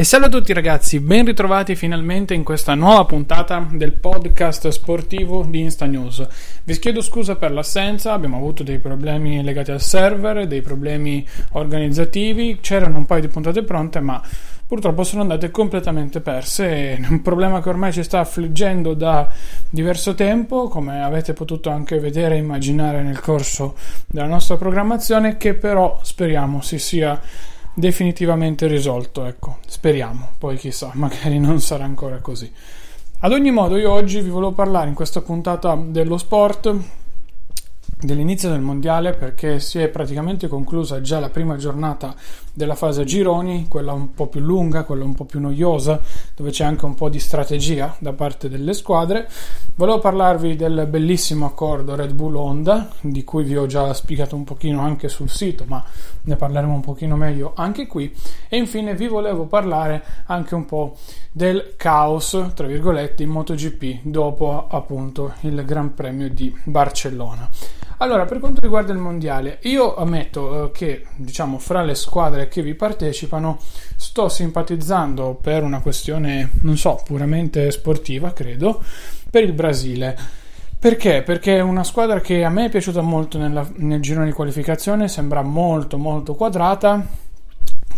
E 0.00 0.04
salve 0.04 0.26
a 0.26 0.28
tutti 0.28 0.52
ragazzi, 0.52 1.00
ben 1.00 1.24
ritrovati 1.24 1.74
finalmente 1.74 2.32
in 2.32 2.44
questa 2.44 2.76
nuova 2.76 3.04
puntata 3.04 3.66
del 3.68 3.94
podcast 3.94 4.68
sportivo 4.68 5.44
di 5.44 5.58
Insta 5.58 5.86
News. 5.86 6.24
Vi 6.62 6.78
chiedo 6.78 7.02
scusa 7.02 7.34
per 7.34 7.50
l'assenza, 7.50 8.12
abbiamo 8.12 8.36
avuto 8.36 8.62
dei 8.62 8.78
problemi 8.78 9.42
legati 9.42 9.72
al 9.72 9.80
server, 9.80 10.46
dei 10.46 10.62
problemi 10.62 11.26
organizzativi, 11.54 12.58
c'erano 12.60 12.98
un 12.98 13.06
paio 13.06 13.22
di 13.22 13.26
puntate 13.26 13.64
pronte 13.64 13.98
ma 13.98 14.22
purtroppo 14.68 15.02
sono 15.02 15.22
andate 15.22 15.50
completamente 15.50 16.20
perse. 16.20 16.94
È 16.94 17.00
un 17.10 17.20
problema 17.20 17.60
che 17.60 17.68
ormai 17.68 17.92
ci 17.92 18.04
sta 18.04 18.20
affliggendo 18.20 18.94
da 18.94 19.28
diverso 19.68 20.14
tempo, 20.14 20.68
come 20.68 21.02
avete 21.02 21.32
potuto 21.32 21.70
anche 21.70 21.98
vedere 21.98 22.36
e 22.36 22.38
immaginare 22.38 23.02
nel 23.02 23.18
corso 23.18 23.74
della 24.06 24.28
nostra 24.28 24.56
programmazione, 24.56 25.36
che 25.36 25.54
però 25.54 25.98
speriamo 26.04 26.60
si 26.60 26.78
sia 26.78 27.20
definitivamente 27.78 28.66
risolto, 28.66 29.24
ecco, 29.24 29.58
speriamo, 29.66 30.32
poi 30.36 30.56
chissà, 30.56 30.90
magari 30.96 31.38
non 31.38 31.60
sarà 31.60 31.84
ancora 31.84 32.18
così. 32.18 32.52
Ad 33.20 33.32
ogni 33.32 33.50
modo, 33.50 33.76
io 33.76 33.90
oggi 33.90 34.20
vi 34.20 34.28
volevo 34.28 34.52
parlare 34.52 34.88
in 34.88 34.94
questa 34.94 35.20
puntata 35.22 35.74
dello 35.76 36.18
sport 36.18 36.74
dell'inizio 38.00 38.50
del 38.50 38.60
mondiale 38.60 39.12
perché 39.12 39.58
si 39.58 39.80
è 39.80 39.88
praticamente 39.88 40.46
conclusa 40.46 41.00
già 41.00 41.18
la 41.18 41.30
prima 41.30 41.56
giornata 41.56 42.14
della 42.58 42.74
fase 42.74 43.02
a 43.02 43.04
gironi, 43.04 43.68
quella 43.68 43.92
un 43.92 44.14
po' 44.14 44.26
più 44.26 44.40
lunga, 44.40 44.82
quella 44.82 45.04
un 45.04 45.14
po' 45.14 45.24
più 45.24 45.38
noiosa, 45.38 46.00
dove 46.34 46.50
c'è 46.50 46.64
anche 46.64 46.86
un 46.86 46.96
po' 46.96 47.08
di 47.08 47.20
strategia 47.20 47.94
da 48.00 48.12
parte 48.12 48.48
delle 48.48 48.72
squadre. 48.72 49.28
Volevo 49.76 50.00
parlarvi 50.00 50.56
del 50.56 50.88
bellissimo 50.90 51.46
accordo 51.46 51.94
Red 51.94 52.14
Bull 52.14 52.34
Honda, 52.34 52.90
di 53.00 53.22
cui 53.22 53.44
vi 53.44 53.56
ho 53.56 53.66
già 53.66 53.94
spiegato 53.94 54.34
un 54.34 54.42
pochino 54.42 54.80
anche 54.80 55.08
sul 55.08 55.30
sito, 55.30 55.66
ma 55.68 55.84
ne 56.22 56.34
parleremo 56.34 56.74
un 56.74 56.80
pochino 56.80 57.14
meglio 57.14 57.52
anche 57.54 57.86
qui. 57.86 58.12
E 58.48 58.56
infine 58.56 58.96
vi 58.96 59.06
volevo 59.06 59.46
parlare 59.46 60.02
anche 60.26 60.56
un 60.56 60.64
po' 60.64 60.96
del 61.30 61.74
caos, 61.76 62.50
tra 62.54 62.66
virgolette, 62.66 63.22
in 63.22 63.30
MotoGP 63.30 64.00
dopo 64.02 64.66
appunto 64.68 65.34
il 65.42 65.64
Gran 65.64 65.94
Premio 65.94 66.28
di 66.28 66.52
Barcellona. 66.64 67.48
Allora, 68.00 68.26
per 68.26 68.38
quanto 68.38 68.60
riguarda 68.60 68.92
il 68.92 68.98
mondiale, 68.98 69.58
io 69.62 69.96
ammetto 69.96 70.66
eh, 70.66 70.70
che, 70.70 71.06
diciamo, 71.16 71.58
fra 71.58 71.82
le 71.82 71.96
squadre 71.96 72.46
che 72.48 72.62
vi 72.62 72.74
partecipano, 72.74 73.58
sto 73.96 74.28
simpatizzando 74.28 75.38
per 75.40 75.62
una 75.62 75.80
questione, 75.80 76.50
non 76.62 76.76
so, 76.76 77.00
puramente 77.04 77.70
sportiva, 77.70 78.32
credo, 78.32 78.82
per 79.30 79.44
il 79.44 79.52
Brasile. 79.52 80.16
Perché? 80.78 81.22
Perché 81.22 81.56
è 81.56 81.60
una 81.60 81.84
squadra 81.84 82.20
che 82.20 82.44
a 82.44 82.50
me 82.50 82.66
è 82.66 82.70
piaciuta 82.70 83.00
molto 83.00 83.36
nella, 83.38 83.68
nel 83.76 84.00
girone 84.00 84.26
di 84.26 84.32
qualificazione, 84.32 85.08
sembra 85.08 85.42
molto 85.42 85.98
molto 85.98 86.34
quadrata. 86.34 87.04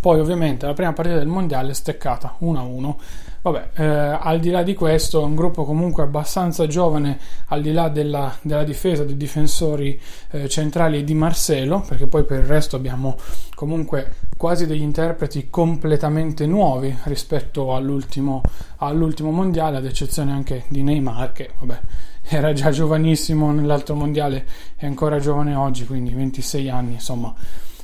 Poi 0.01 0.19
ovviamente 0.19 0.65
la 0.65 0.73
prima 0.73 0.95
partita 0.95 1.19
del 1.19 1.27
mondiale 1.27 1.73
è 1.73 1.75
steccata 1.75 2.37
1-1 2.41 2.95
Vabbè, 3.43 3.71
eh, 3.77 3.85
al 3.85 4.39
di 4.39 4.51
là 4.51 4.63
di 4.63 4.75
questo, 4.75 5.23
è 5.23 5.25
un 5.25 5.35
gruppo 5.35 5.65
comunque 5.65 6.03
abbastanza 6.03 6.67
giovane, 6.67 7.19
al 7.47 7.63
di 7.63 7.73
là 7.73 7.89
della, 7.89 8.37
della 8.43 8.65
difesa 8.65 9.03
dei 9.03 9.17
difensori 9.17 9.99
eh, 10.33 10.47
centrali 10.47 11.05
di 11.05 11.15
Marcelo, 11.15 11.81
perché 11.81 12.07
poi 12.07 12.25
per 12.25 12.41
il 12.41 12.47
resto 12.47 12.77
abbiamo 12.77 13.17
comunque 13.55 14.13
quasi 14.37 14.67
degli 14.67 14.83
interpreti 14.83 15.49
completamente 15.49 16.45
nuovi 16.45 16.95
rispetto 17.05 17.75
all'ultimo, 17.75 18.43
all'ultimo 18.77 19.31
mondiale, 19.31 19.79
ad 19.79 19.87
eccezione 19.87 20.33
anche 20.33 20.65
di 20.69 20.83
Neymar, 20.83 21.33
che 21.33 21.51
vabbè, 21.61 21.81
era 22.29 22.53
già 22.53 22.71
giovanissimo 22.71 23.53
nell'altro 23.53 23.95
mondiale 23.95 24.47
e 24.77 24.87
ancora 24.87 25.19
giovane 25.19 25.55
oggi, 25.55 25.87
quindi 25.87 26.13
26 26.13 26.69
anni, 26.69 26.93
insomma, 26.93 27.33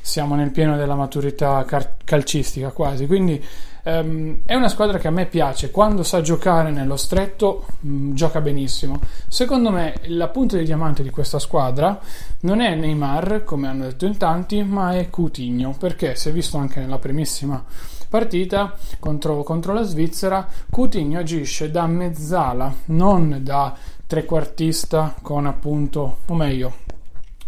siamo 0.03 0.35
nel 0.35 0.51
pieno 0.51 0.77
della 0.77 0.95
maturità 0.95 1.65
calcistica 2.05 2.71
quasi, 2.73 3.07
quindi 3.07 3.43
Um, 3.89 4.41
è 4.45 4.57
una 4.57 4.67
squadra 4.67 4.99
che 4.99 5.07
a 5.07 5.13
me 5.13 5.27
piace, 5.27 5.71
quando 5.71 6.03
sa 6.03 6.21
giocare 6.21 6.73
nello 6.73 6.97
stretto 6.97 7.67
um, 7.83 8.15
gioca 8.15 8.41
benissimo. 8.41 8.99
Secondo 9.29 9.71
me 9.71 10.01
la 10.07 10.27
punta 10.27 10.57
di 10.57 10.65
diamante 10.65 11.05
di 11.05 11.11
questa 11.11 11.39
squadra 11.39 11.97
non 12.41 12.61
è 12.61 12.75
Neymar, 12.75 13.45
come 13.45 13.69
hanno 13.69 13.85
detto 13.85 14.05
in 14.05 14.17
tanti, 14.17 14.65
ma 14.65 14.97
è 14.97 15.09
Coutinho, 15.09 15.77
perché 15.79 16.17
si 16.17 16.31
è 16.31 16.33
visto 16.33 16.57
anche 16.57 16.81
nella 16.81 16.99
primissima 16.99 17.65
partita 18.09 18.75
contro, 18.99 19.45
contro 19.45 19.73
la 19.73 19.83
Svizzera, 19.83 20.49
Coutinho 20.69 21.21
agisce 21.21 21.71
da 21.71 21.87
mezzala, 21.87 22.75
non 22.87 23.39
da 23.41 23.73
trequartista 24.05 25.15
con 25.23 25.47
appunto, 25.47 26.19
o 26.27 26.35
meglio, 26.35 26.75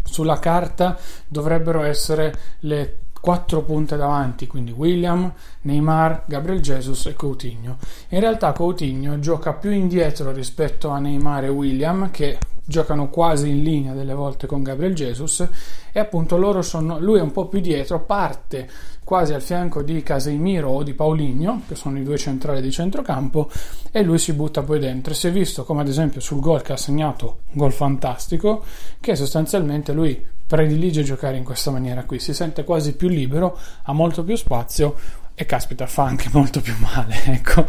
sulla 0.04 0.38
carta 0.38 0.96
dovrebbero 1.26 1.82
essere 1.82 2.32
le 2.60 2.98
quattro 3.20 3.62
punte 3.62 3.96
davanti, 3.96 4.46
quindi 4.46 4.72
William, 4.72 5.32
Neymar, 5.62 6.24
Gabriel 6.26 6.60
Jesus 6.60 7.06
e 7.06 7.14
Coutinho. 7.14 7.78
In 8.08 8.20
realtà 8.20 8.52
Coutinho 8.52 9.18
gioca 9.18 9.52
più 9.52 9.70
indietro 9.70 10.32
rispetto 10.32 10.88
a 10.88 10.98
Neymar 10.98 11.44
e 11.44 11.48
William 11.48 12.10
che 12.10 12.38
giocano 12.68 13.08
quasi 13.08 13.48
in 13.48 13.62
linea 13.62 13.94
delle 13.94 14.12
volte 14.12 14.46
con 14.46 14.62
Gabriel 14.62 14.92
Jesus 14.92 15.48
e 15.90 15.98
appunto 15.98 16.36
loro 16.36 16.60
sono 16.60 16.98
lui 16.98 17.18
è 17.18 17.22
un 17.22 17.32
po' 17.32 17.46
più 17.46 17.60
dietro, 17.60 18.04
parte 18.04 18.68
quasi 19.02 19.32
al 19.32 19.40
fianco 19.40 19.82
di 19.82 20.02
Casemiro 20.02 20.68
o 20.68 20.82
di 20.82 20.92
Paulinho, 20.92 21.62
che 21.66 21.74
sono 21.74 21.98
i 21.98 22.02
due 22.02 22.18
centrali 22.18 22.60
di 22.60 22.70
centrocampo, 22.70 23.50
e 23.90 24.02
lui 24.02 24.18
si 24.18 24.34
butta 24.34 24.62
poi 24.62 24.78
dentro. 24.78 25.14
Si 25.14 25.28
è 25.28 25.32
visto 25.32 25.64
come 25.64 25.80
ad 25.80 25.88
esempio 25.88 26.20
sul 26.20 26.40
gol 26.40 26.60
che 26.60 26.74
ha 26.74 26.76
segnato, 26.76 27.38
un 27.52 27.56
gol 27.56 27.72
fantastico, 27.72 28.62
che 29.00 29.16
sostanzialmente 29.16 29.94
lui 29.94 30.22
predilige 30.48 31.02
giocare 31.02 31.36
in 31.36 31.44
questa 31.44 31.70
maniera 31.70 32.04
qui, 32.04 32.18
si 32.18 32.32
sente 32.32 32.64
quasi 32.64 32.96
più 32.96 33.08
libero, 33.08 33.56
ha 33.82 33.92
molto 33.92 34.24
più 34.24 34.34
spazio 34.34 34.96
e 35.34 35.44
caspita 35.44 35.86
fa 35.86 36.04
anche 36.04 36.30
molto 36.32 36.60
più 36.60 36.74
male, 36.78 37.14
ecco. 37.26 37.66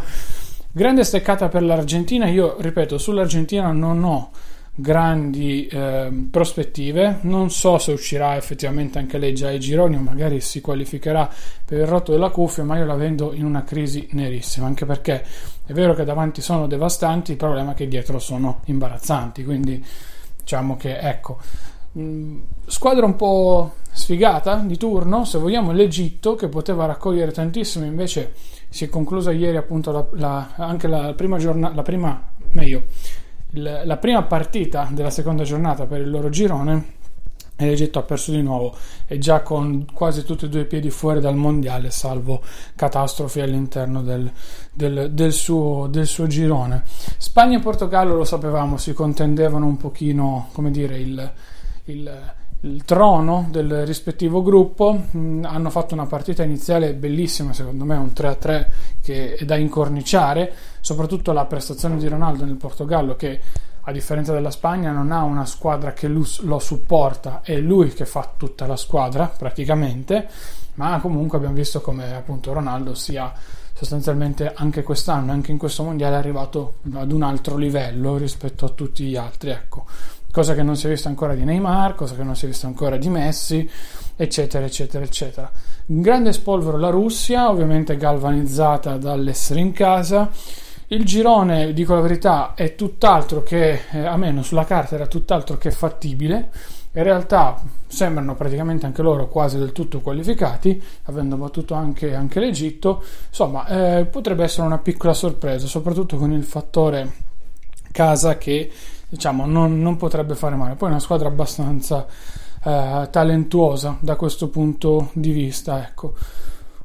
Grande 0.72 1.04
steccata 1.04 1.48
per 1.48 1.62
l'Argentina, 1.62 2.26
io 2.26 2.56
ripeto, 2.58 2.96
sull'Argentina 2.96 3.70
non 3.70 4.02
ho 4.02 4.30
grandi 4.72 5.66
eh, 5.66 6.10
prospettive, 6.30 7.18
non 7.22 7.50
so 7.50 7.76
se 7.76 7.92
uscirà 7.92 8.36
effettivamente 8.36 8.98
anche 8.98 9.18
lei 9.18 9.34
già 9.34 9.48
ai 9.48 9.60
gironi 9.60 9.96
o 9.96 10.00
magari 10.00 10.40
si 10.40 10.62
qualificherà 10.62 11.28
per 11.64 11.80
il 11.80 11.86
rotto 11.86 12.12
della 12.12 12.30
cuffia, 12.30 12.64
ma 12.64 12.78
io 12.78 12.86
la 12.86 12.94
vendo 12.94 13.34
in 13.34 13.44
una 13.44 13.62
crisi 13.62 14.08
nerissima, 14.12 14.66
anche 14.66 14.86
perché 14.86 15.22
è 15.66 15.72
vero 15.72 15.92
che 15.92 16.04
davanti 16.04 16.40
sono 16.40 16.66
devastanti, 16.66 17.32
il 17.32 17.36
problema 17.36 17.72
è 17.72 17.74
che 17.74 17.88
dietro 17.88 18.18
sono 18.18 18.62
imbarazzanti, 18.66 19.44
quindi 19.44 19.84
diciamo 20.38 20.76
che 20.76 20.98
ecco 20.98 21.38
Mm, 21.98 22.38
squadra 22.66 23.04
un 23.04 23.16
po' 23.16 23.74
sfigata 23.90 24.56
di 24.64 24.76
turno, 24.76 25.24
se 25.24 25.38
vogliamo 25.38 25.72
l'Egitto 25.72 26.36
che 26.36 26.48
poteva 26.48 26.86
raccogliere 26.86 27.32
tantissimo, 27.32 27.84
invece 27.84 28.34
si 28.68 28.84
è 28.84 28.88
conclusa 28.88 29.32
ieri 29.32 29.56
appunto 29.56 29.90
la, 29.90 30.06
la, 30.12 30.50
anche 30.54 30.86
la 30.86 31.14
prima 31.14 31.38
giornata, 31.38 31.74
la 31.74 31.82
prima, 31.82 32.30
meglio, 32.52 32.84
il, 33.50 33.82
la 33.84 33.96
prima 33.96 34.22
partita 34.22 34.88
della 34.92 35.10
seconda 35.10 35.42
giornata 35.42 35.86
per 35.86 36.00
il 36.00 36.10
loro 36.10 36.28
girone 36.28 36.98
e 37.56 37.66
l'Egitto 37.66 37.98
ha 37.98 38.02
perso 38.02 38.30
di 38.30 38.40
nuovo 38.40 38.74
e 39.06 39.18
già 39.18 39.42
con 39.42 39.84
quasi 39.92 40.22
tutti 40.22 40.44
e 40.44 40.48
due 40.48 40.62
i 40.62 40.66
piedi 40.66 40.90
fuori 40.90 41.20
dal 41.20 41.36
mondiale, 41.36 41.90
salvo 41.90 42.40
catastrofi 42.76 43.40
all'interno 43.40 44.02
del, 44.02 44.30
del, 44.72 45.10
del, 45.10 45.32
suo, 45.32 45.88
del, 45.88 46.06
suo, 46.06 46.28
girone. 46.28 46.84
Spagna 47.18 47.58
e 47.58 47.60
Portogallo 47.60 48.14
lo 48.14 48.24
sapevamo, 48.24 48.76
si 48.78 48.92
contendevano 48.92 49.66
un 49.66 49.76
pochino, 49.76 50.48
come 50.52 50.70
dire, 50.70 50.96
il, 50.98 51.32
il, 51.90 52.32
il 52.60 52.84
trono 52.84 53.48
del 53.50 53.84
rispettivo 53.86 54.42
gruppo. 54.42 55.06
Mm, 55.16 55.44
hanno 55.44 55.70
fatto 55.70 55.94
una 55.94 56.06
partita 56.06 56.42
iniziale 56.42 56.94
bellissima, 56.94 57.52
secondo 57.52 57.84
me, 57.84 57.96
un 57.96 58.12
3-3 58.14 58.66
che 59.02 59.34
è 59.34 59.44
da 59.44 59.56
incorniciare, 59.56 60.52
soprattutto 60.80 61.32
la 61.32 61.46
prestazione 61.46 61.96
di 61.96 62.08
Ronaldo 62.08 62.44
nel 62.44 62.56
Portogallo 62.56 63.16
che 63.16 63.40
a 63.82 63.92
differenza 63.92 64.32
della 64.32 64.50
Spagna, 64.50 64.92
non 64.92 65.10
ha 65.10 65.22
una 65.22 65.46
squadra 65.46 65.92
che 65.92 66.06
lo 66.06 66.58
supporta, 66.58 67.40
è 67.42 67.56
lui 67.56 67.92
che 67.92 68.04
fa 68.04 68.30
tutta 68.36 68.66
la 68.66 68.76
squadra 68.76 69.26
praticamente, 69.26 70.28
ma 70.74 70.98
comunque 71.00 71.38
abbiamo 71.38 71.56
visto 71.56 71.80
come 71.80 72.14
appunto 72.14 72.52
Ronaldo 72.52 72.94
sia 72.94 73.32
sostanzialmente 73.72 74.52
anche 74.54 74.82
quest'anno, 74.82 75.32
anche 75.32 75.50
in 75.50 75.56
questo 75.56 75.82
mondiale, 75.82 76.16
arrivato 76.16 76.74
ad 76.92 77.10
un 77.10 77.22
altro 77.22 77.56
livello 77.56 78.18
rispetto 78.18 78.66
a 78.66 78.68
tutti 78.68 79.04
gli 79.04 79.16
altri, 79.16 79.50
ecco. 79.50 79.86
Cosa 80.32 80.54
che 80.54 80.62
non 80.62 80.76
si 80.76 80.86
è 80.86 80.90
vista 80.90 81.08
ancora 81.08 81.34
di 81.34 81.44
Neymar, 81.44 81.94
cosa 81.94 82.14
che 82.14 82.22
non 82.22 82.36
si 82.36 82.44
è 82.44 82.48
vista 82.48 82.66
ancora 82.66 82.96
di 82.96 83.08
Messi, 83.08 83.68
eccetera, 84.16 84.64
eccetera, 84.64 85.04
eccetera. 85.04 85.50
Un 85.86 86.00
grande 86.00 86.32
spolvero 86.32 86.78
la 86.78 86.90
Russia, 86.90 87.48
ovviamente 87.50 87.96
galvanizzata 87.96 88.96
dall'essere 88.96 89.60
in 89.60 89.72
casa 89.72 90.30
il 90.92 91.04
girone, 91.04 91.72
dico 91.72 91.94
la 91.94 92.00
verità, 92.00 92.54
è 92.54 92.74
tutt'altro 92.74 93.44
che, 93.44 93.82
eh, 93.92 94.04
a 94.04 94.16
meno 94.16 94.42
sulla 94.42 94.64
carta 94.64 94.96
era 94.96 95.06
tutt'altro 95.06 95.56
che 95.56 95.70
fattibile. 95.70 96.50
In 96.92 97.04
realtà 97.04 97.62
sembrano 97.86 98.34
praticamente 98.34 98.86
anche 98.86 99.00
loro 99.00 99.28
quasi 99.28 99.56
del 99.56 99.70
tutto 99.70 100.00
qualificati, 100.00 100.82
avendo 101.04 101.36
battuto 101.36 101.74
anche, 101.74 102.12
anche 102.12 102.40
l'Egitto. 102.40 103.04
Insomma, 103.28 103.66
eh, 103.68 104.04
potrebbe 104.06 104.42
essere 104.42 104.66
una 104.66 104.78
piccola 104.78 105.12
sorpresa, 105.12 105.68
soprattutto 105.68 106.16
con 106.16 106.32
il 106.32 106.42
fattore 106.42 107.12
casa 107.92 108.36
che 108.36 108.68
diciamo 109.10 109.44
non, 109.44 109.82
non 109.82 109.96
potrebbe 109.96 110.34
fare 110.34 110.54
male. 110.54 110.76
Poi 110.76 110.88
è 110.88 110.92
una 110.92 111.00
squadra 111.00 111.28
abbastanza 111.28 112.06
eh, 112.62 113.08
talentuosa 113.10 113.96
da 114.00 114.16
questo 114.16 114.48
punto 114.48 115.10
di 115.12 115.32
vista. 115.32 115.82
Ecco. 115.82 116.14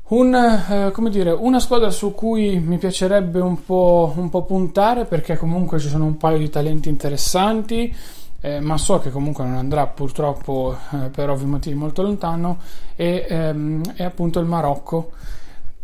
Un, 0.08 0.36
eh, 0.36 0.92
come 0.92 1.10
dire, 1.10 1.32
una 1.32 1.60
squadra 1.60 1.90
su 1.90 2.14
cui 2.14 2.60
mi 2.60 2.78
piacerebbe 2.78 3.40
un 3.40 3.64
po', 3.64 4.14
un 4.16 4.30
po', 4.30 4.44
puntare 4.44 5.06
perché 5.06 5.36
comunque 5.36 5.80
ci 5.80 5.88
sono 5.88 6.06
un 6.06 6.18
paio 6.18 6.38
di 6.38 6.50
talenti 6.50 6.90
interessanti, 6.90 7.96
eh, 8.42 8.60
ma 8.60 8.78
so 8.78 9.00
che 9.00 9.10
comunque 9.10 9.44
non 9.46 9.56
andrà 9.56 9.88
purtroppo 9.88 10.78
eh, 10.92 11.10
per 11.10 11.32
ovvi 11.32 11.46
motivi 11.46 11.76
molto 11.76 12.04
lontano, 12.04 12.58
e, 12.96 13.26
ehm, 13.28 13.96
è 13.96 14.04
appunto 14.04 14.40
il 14.40 14.46
Marocco. 14.46 15.12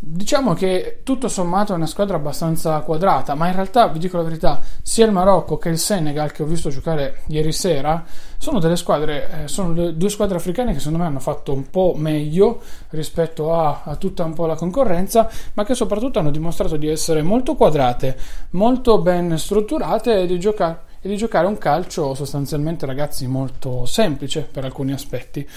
Diciamo 0.04 0.56
che 0.56 1.02
tutto 1.04 1.28
sommato 1.28 1.74
è 1.74 1.76
una 1.76 1.86
squadra 1.86 2.16
abbastanza 2.16 2.80
quadrata, 2.80 3.36
ma 3.36 3.46
in 3.50 3.54
realtà 3.54 3.88
vi 3.88 4.00
dico 4.00 4.18
la 4.18 4.24
verità, 4.24 4.60
sia 4.82 5.06
il 5.06 5.12
Marocco 5.12 5.60
che 5.60 5.70
il 5.70 5.78
Senegal 5.78 6.32
che 6.32 6.42
ho 6.42 6.48
visto 6.48 6.72
giocare 6.72 7.22
ieri 7.28 7.52
sera 7.52 8.04
sono 8.40 8.58
delle 8.58 8.78
squadre, 8.78 9.44
eh, 9.44 9.48
sono 9.48 9.92
due 9.92 10.10
squadre 10.10 10.38
africane 10.38 10.74
che 10.74 10.80
secondo 10.80 10.98
me 10.98 11.06
hanno 11.06 11.20
fatto 11.20 11.54
un 11.54 11.70
po' 11.70 11.94
meglio 11.96 12.62
rispetto 12.90 13.54
a, 13.54 13.84
a, 13.84 13.96
tutta 13.96 14.24
un 14.24 14.34
po' 14.34 14.48
la 14.48 14.56
concorrenza, 14.56 15.30
ma 15.54 15.64
che 15.64 15.76
soprattutto 15.76 16.18
hanno 16.18 16.32
dimostrato 16.32 16.78
di 16.78 16.88
essere 16.88 17.22
molto 17.22 17.54
quadrate, 17.54 18.18
molto 18.52 18.98
ben 19.02 19.38
strutturate 19.38 20.22
e 20.22 20.26
di 20.26 20.40
giocare 20.40 20.90
e 21.00 21.10
di 21.10 21.16
giocare 21.16 21.46
un 21.46 21.60
calcio 21.60 22.16
sostanzialmente 22.16 22.88
ragazzi 22.88 23.28
molto 23.28 23.86
semplice 23.86 24.48
per 24.52 24.66
alcuni 24.66 24.94
aspetti. 24.94 25.48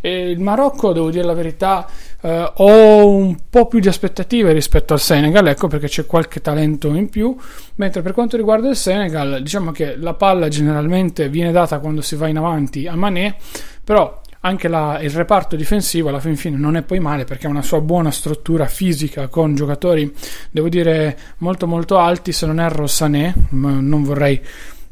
E 0.00 0.30
il 0.30 0.40
Marocco, 0.40 0.92
devo 0.92 1.10
dire 1.10 1.24
la 1.24 1.34
verità, 1.34 1.86
eh, 2.20 2.52
ho 2.54 3.08
un 3.08 3.36
po' 3.48 3.66
più 3.66 3.78
di 3.78 3.88
aspettative 3.88 4.52
rispetto 4.52 4.92
al 4.92 5.00
Senegal, 5.00 5.46
ecco 5.48 5.68
perché 5.68 5.88
c'è 5.88 6.06
qualche 6.06 6.40
talento 6.40 6.88
in 6.94 7.08
più, 7.08 7.36
mentre 7.76 8.02
per 8.02 8.12
quanto 8.12 8.36
riguarda 8.36 8.68
il 8.68 8.76
Senegal, 8.76 9.42
diciamo 9.42 9.72
che 9.72 9.96
la 9.96 10.14
palla 10.14 10.48
generalmente 10.48 11.28
viene 11.28 11.52
data 11.52 11.78
quando 11.78 12.00
si 12.00 12.16
va 12.16 12.28
in 12.28 12.38
avanti 12.38 12.86
a 12.86 12.96
Mané, 12.96 13.36
però 13.82 14.20
anche 14.40 14.68
la, 14.68 15.00
il 15.00 15.10
reparto 15.10 15.56
difensivo 15.56 16.08
alla 16.08 16.20
fin 16.20 16.36
fine 16.36 16.56
non 16.56 16.76
è 16.76 16.82
poi 16.82 17.00
male 17.00 17.24
perché 17.24 17.46
ha 17.46 17.50
una 17.50 17.62
sua 17.62 17.80
buona 17.80 18.12
struttura 18.12 18.66
fisica 18.66 19.26
con 19.26 19.54
giocatori, 19.56 20.12
devo 20.50 20.68
dire, 20.68 21.18
molto 21.38 21.66
molto 21.66 21.98
alti, 21.98 22.32
se 22.32 22.46
non 22.46 22.60
erro 22.60 22.86
Sané, 22.86 23.34
non 23.50 24.02
vorrei 24.04 24.40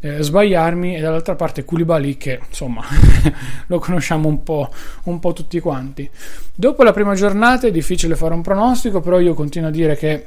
eh, 0.04 0.22
sbagliarmi 0.22 0.96
e 0.96 1.00
dall'altra 1.00 1.34
parte 1.34 1.64
Koulibaly 1.64 2.18
che 2.18 2.38
insomma 2.46 2.84
lo 3.68 3.78
conosciamo 3.78 4.28
un 4.28 4.42
po', 4.42 4.70
un 5.04 5.18
po' 5.18 5.32
tutti 5.32 5.58
quanti. 5.60 6.08
Dopo 6.54 6.82
la 6.82 6.92
prima 6.92 7.14
giornata 7.14 7.66
è 7.66 7.70
difficile 7.70 8.14
fare 8.14 8.34
un 8.34 8.42
pronostico, 8.42 9.00
però 9.00 9.18
io 9.18 9.32
continuo 9.32 9.68
a 9.68 9.72
dire 9.72 9.96
che 9.96 10.24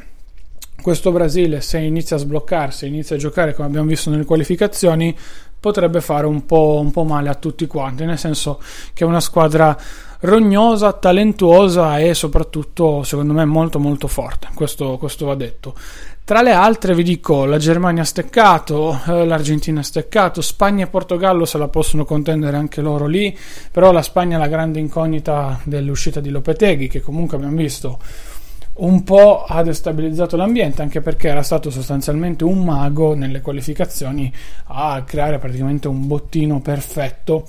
questo 0.81 1.11
Brasile 1.11 1.61
se 1.61 1.77
inizia 1.77 2.15
a 2.15 2.19
sbloccarsi, 2.19 2.87
inizia 2.87 3.17
a 3.17 3.19
giocare 3.19 3.53
come 3.53 3.67
abbiamo 3.67 3.87
visto 3.87 4.09
nelle 4.09 4.25
qualificazioni, 4.25 5.15
potrebbe 5.59 6.01
fare 6.01 6.25
un 6.25 6.45
po', 6.45 6.79
un 6.81 6.91
po' 6.91 7.03
male 7.03 7.29
a 7.29 7.35
tutti 7.35 7.67
quanti, 7.67 8.05
nel 8.05 8.17
senso 8.17 8.59
che 8.93 9.03
è 9.03 9.07
una 9.07 9.19
squadra 9.19 9.75
rognosa, 10.21 10.93
talentuosa 10.93 11.99
e 11.99 12.13
soprattutto 12.13 13.03
secondo 13.03 13.33
me 13.33 13.45
molto 13.45 13.79
molto 13.79 14.07
forte, 14.07 14.49
questo, 14.53 14.97
questo 14.97 15.25
va 15.25 15.35
detto. 15.35 15.75
Tra 16.23 16.41
le 16.41 16.51
altre 16.51 16.93
vi 16.93 17.03
dico 17.03 17.45
la 17.45 17.57
Germania 17.57 18.01
ha 18.01 18.05
steccato, 18.05 18.99
eh, 19.07 19.25
l'Argentina 19.25 19.79
ha 19.79 19.83
steccato, 19.83 20.41
Spagna 20.41 20.83
e 20.83 20.87
Portogallo 20.87 21.45
se 21.45 21.57
la 21.57 21.69
possono 21.69 22.03
contendere 22.03 22.57
anche 22.57 22.81
loro 22.81 23.05
lì, 23.05 23.37
però 23.71 23.93
la 23.93 24.01
Spagna 24.01 24.35
è 24.35 24.39
la 24.39 24.47
grande 24.47 24.79
incognita 24.79 25.59
dell'uscita 25.63 26.19
di 26.19 26.29
Lopeteghi 26.29 26.89
che 26.89 27.01
comunque 27.01 27.37
abbiamo 27.37 27.55
visto 27.55 27.99
un 28.77 29.03
po' 29.03 29.43
ha 29.43 29.63
destabilizzato 29.63 30.35
l'ambiente 30.35 30.81
anche 30.81 31.01
perché 31.01 31.29
era 31.29 31.43
stato 31.43 31.69
sostanzialmente 31.69 32.43
un 32.43 32.63
mago 32.63 33.15
nelle 33.15 33.41
qualificazioni 33.41 34.31
a 34.65 35.03
creare 35.03 35.39
praticamente 35.39 35.87
un 35.87 36.07
bottino 36.07 36.61
perfetto 36.61 37.45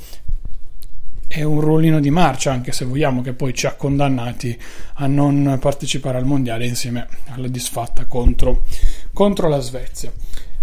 è 1.28 1.42
un 1.42 1.60
ruolino 1.60 2.00
di 2.00 2.10
marcia, 2.10 2.52
anche 2.52 2.72
se 2.72 2.86
vogliamo, 2.86 3.20
che 3.20 3.34
poi 3.34 3.52
ci 3.52 3.66
ha 3.66 3.74
condannati 3.74 4.58
a 4.94 5.06
non 5.06 5.58
partecipare 5.60 6.16
al 6.16 6.24
mondiale 6.24 6.66
insieme 6.66 7.06
alla 7.28 7.48
disfatta 7.48 8.06
contro, 8.06 8.64
contro 9.12 9.46
la 9.48 9.60
Svezia. 9.60 10.10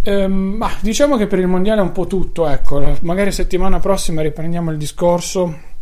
Ehm, 0.02 0.34
ma 0.34 0.72
diciamo 0.82 1.18
che 1.18 1.28
per 1.28 1.38
il 1.38 1.48
mondiale 1.48 1.82
è 1.82 1.84
un 1.84 1.92
po' 1.92 2.08
tutto, 2.08 2.48
ecco, 2.48 2.98
magari 3.02 3.32
settimana 3.32 3.80
prossima 3.80 4.24
riprendiamo 4.24 4.72
il 4.72 4.78
discorso. 4.78 5.74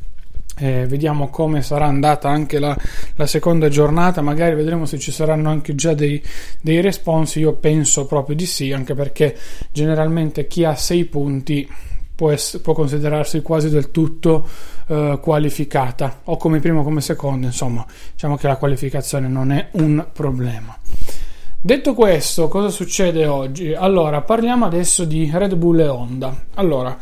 Eh, 0.55 0.85
vediamo 0.85 1.29
come 1.29 1.63
sarà 1.63 1.85
andata 1.85 2.29
anche 2.29 2.59
la, 2.59 2.77
la, 3.15 3.27
seconda 3.27 3.69
giornata, 3.69 4.21
magari 4.21 4.55
vedremo 4.55 4.85
se 4.85 4.99
ci 4.99 5.11
saranno 5.11 5.49
anche 5.49 5.75
già 5.75 5.93
dei, 5.93 6.21
dei 6.61 6.81
responsi. 6.81 7.39
Io 7.39 7.53
penso 7.53 8.05
proprio 8.05 8.35
di 8.35 8.45
sì, 8.45 8.71
anche 8.71 8.93
perché 8.93 9.37
generalmente 9.71 10.47
chi 10.47 10.63
ha 10.63 10.75
6 10.75 11.05
punti 11.05 11.69
può, 12.15 12.31
ess- 12.31 12.59
può 12.59 12.73
considerarsi 12.73 13.41
quasi 13.41 13.69
del 13.69 13.91
tutto 13.91 14.47
eh, 14.87 15.19
qualificata 15.21 16.21
o 16.25 16.37
come 16.37 16.59
primo 16.59 16.81
o 16.81 16.83
come 16.83 17.01
secondo, 17.01 17.47
insomma, 17.47 17.85
diciamo 18.13 18.37
che 18.37 18.47
la 18.47 18.57
qualificazione 18.57 19.27
non 19.27 19.51
è 19.51 19.69
un 19.73 20.05
problema. 20.11 20.77
Detto 21.65 21.93
questo, 21.93 22.49
cosa 22.49 22.67
succede 22.67 23.25
oggi? 23.25 23.73
Allora, 23.73 24.21
parliamo 24.21 24.65
adesso 24.65 25.05
di 25.05 25.29
Red 25.33 25.55
Bull 25.55 25.79
e 25.79 25.87
Honda. 25.87 26.43
Allora, 26.55 26.97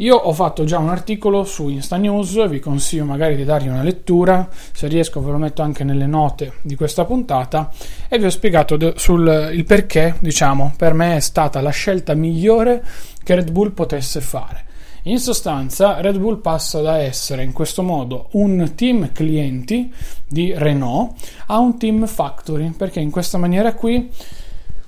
io 0.00 0.16
ho 0.16 0.32
fatto 0.32 0.64
già 0.64 0.78
un 0.78 0.88
articolo 0.88 1.44
su 1.44 1.68
Insta 1.68 1.96
News, 1.96 2.48
vi 2.48 2.58
consiglio 2.58 3.04
magari 3.04 3.36
di 3.36 3.44
dargli 3.44 3.68
una 3.68 3.82
lettura, 3.82 4.48
se 4.50 4.86
riesco 4.86 5.22
ve 5.22 5.30
lo 5.30 5.36
metto 5.36 5.60
anche 5.60 5.84
nelle 5.84 6.06
note 6.06 6.54
di 6.62 6.74
questa 6.74 7.04
puntata 7.04 7.70
e 8.08 8.18
vi 8.18 8.24
ho 8.24 8.30
spiegato 8.30 8.78
de- 8.78 8.94
sul 8.96 9.50
il 9.52 9.64
perché, 9.64 10.16
diciamo, 10.18 10.72
per 10.74 10.94
me 10.94 11.16
è 11.16 11.20
stata 11.20 11.60
la 11.60 11.68
scelta 11.68 12.14
migliore 12.14 12.82
che 13.22 13.34
Red 13.34 13.50
Bull 13.50 13.72
potesse 13.72 14.22
fare. 14.22 14.64
In 15.02 15.18
sostanza, 15.18 16.00
Red 16.00 16.18
Bull 16.18 16.40
passa 16.40 16.80
da 16.80 16.96
essere 16.98 17.42
in 17.42 17.52
questo 17.52 17.82
modo 17.82 18.28
un 18.32 18.72
team 18.74 19.12
clienti 19.12 19.92
di 20.26 20.54
Renault 20.56 21.12
a 21.46 21.58
un 21.58 21.78
team 21.78 22.06
factory, 22.06 22.70
perché 22.70 23.00
in 23.00 23.10
questa 23.10 23.36
maniera 23.36 23.74
qui 23.74 24.10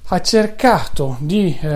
ha 0.08 0.20
cercato 0.20 1.16
di 1.20 1.56
eh, 1.60 1.66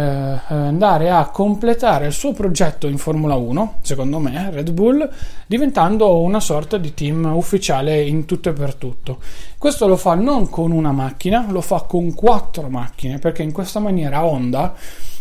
andare 0.49 1.11
a 1.11 1.30
completare 1.30 2.06
il 2.06 2.12
suo 2.12 2.33
progetto 2.33 2.87
in 2.87 2.99
Formula 2.99 3.35
1, 3.35 3.78
secondo 3.80 4.18
me, 4.18 4.50
Red 4.50 4.73
Bull, 4.73 5.09
diventando 5.47 6.21
una 6.21 6.40
sorta 6.40 6.76
di 6.76 6.92
team 6.92 7.25
ufficiale 7.35 8.02
in 8.02 8.25
tutto 8.26 8.50
e 8.50 8.52
per 8.52 8.75
tutto. 8.75 9.18
Questo 9.56 9.87
lo 9.87 9.97
fa 9.97 10.14
non 10.14 10.50
con 10.50 10.73
una 10.73 10.92
macchina, 10.92 11.47
lo 11.49 11.61
fa 11.61 11.83
con 11.83 12.14
quattro 12.14 12.68
macchine, 12.68 13.18
perché 13.18 13.42
in 13.42 13.52
questa 13.52 13.80
maniera 13.80 14.25
Honda 14.25 14.75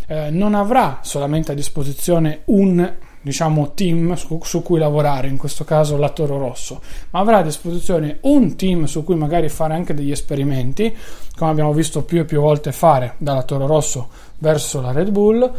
eh, 0.07 0.29
non 0.29 0.53
avrà 0.53 0.99
solamente 1.01 1.51
a 1.51 1.55
disposizione 1.55 2.41
un 2.45 2.93
diciamo 3.25 3.71
team 3.73 4.13
su, 4.13 4.39
su, 4.43 4.61
cui 4.61 4.77
lavorare, 4.77 5.27
in 5.27 5.37
questo 5.37 5.63
caso 5.63 5.97
la 5.97 6.09
Toro 6.09 6.37
Rosso, 6.37 6.79
ma 7.09 7.21
avrà 7.21 7.39
a 7.39 7.41
disposizione 7.41 8.19
un 8.21 8.55
team 8.55 8.83
su 8.83 9.03
cui 9.03 9.15
magari 9.15 9.49
fare 9.49 9.73
anche 9.73 9.95
degli 9.95 10.11
esperimenti, 10.11 10.95
come 11.35 11.49
abbiamo 11.49 11.73
visto 11.73 12.03
più 12.03 12.19
e 12.19 12.25
più 12.25 12.39
volte 12.39 12.71
fare 12.71 13.15
dalla 13.17 13.41
Toro 13.41 13.65
Rosso 13.65 14.09
verso 14.37 14.79
la 14.79 14.91
Red 14.91 15.09
Bull, 15.09 15.51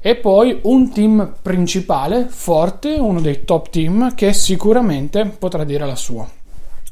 e 0.00 0.14
poi 0.14 0.60
un 0.62 0.92
team 0.92 1.34
principale, 1.42 2.26
forte, 2.28 2.94
uno 2.94 3.20
dei 3.20 3.44
top 3.44 3.68
team 3.68 4.14
che 4.14 4.32
sicuramente 4.32 5.24
potrà 5.26 5.64
dire 5.64 5.86
la 5.86 5.96
sua. 5.96 6.37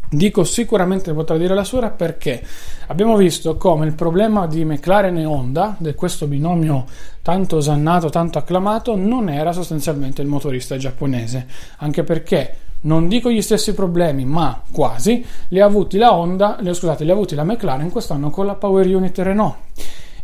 Dico 0.09 0.45
sicuramente 0.45 1.13
potrà 1.13 1.37
dire 1.37 1.55
la 1.55 1.65
sua 1.65 1.91
perché 1.91 2.41
abbiamo 2.87 3.17
visto 3.17 3.57
come 3.57 3.87
il 3.87 3.95
problema 3.95 4.47
di 4.47 4.65
McLaren 4.65 5.17
e 5.19 5.25
Honda, 5.25 5.75
di 5.79 5.95
questo 5.95 6.27
binomio 6.29 6.85
tanto 7.23 7.57
osannato, 7.57 8.09
tanto 8.09 8.39
acclamato, 8.39 8.95
non 8.95 9.29
era 9.29 9.51
sostanzialmente 9.51 10.23
il 10.23 10.29
motorista 10.29 10.77
giapponese, 10.77 11.47
anche 11.79 12.05
perché 12.05 12.55
non 12.83 13.09
dico 13.09 13.31
gli 13.31 13.43
stessi 13.43 13.75
problemi, 13.75 14.25
ma 14.25 14.63
quasi 14.71 15.25
li 15.49 15.61
ha 15.61 15.65
avuti 15.65 15.99
la 15.99 16.15
Honda, 16.15 16.59
scusate, 16.63 17.03
li 17.03 17.11
ha 17.11 17.15
avuti 17.15 17.35
la 17.35 17.43
McLaren 17.43 17.91
quest'anno 17.91 18.31
con 18.31 18.47
la 18.47 18.55
Power 18.55 18.87
Unit 18.87 19.19
Renault 19.19 19.57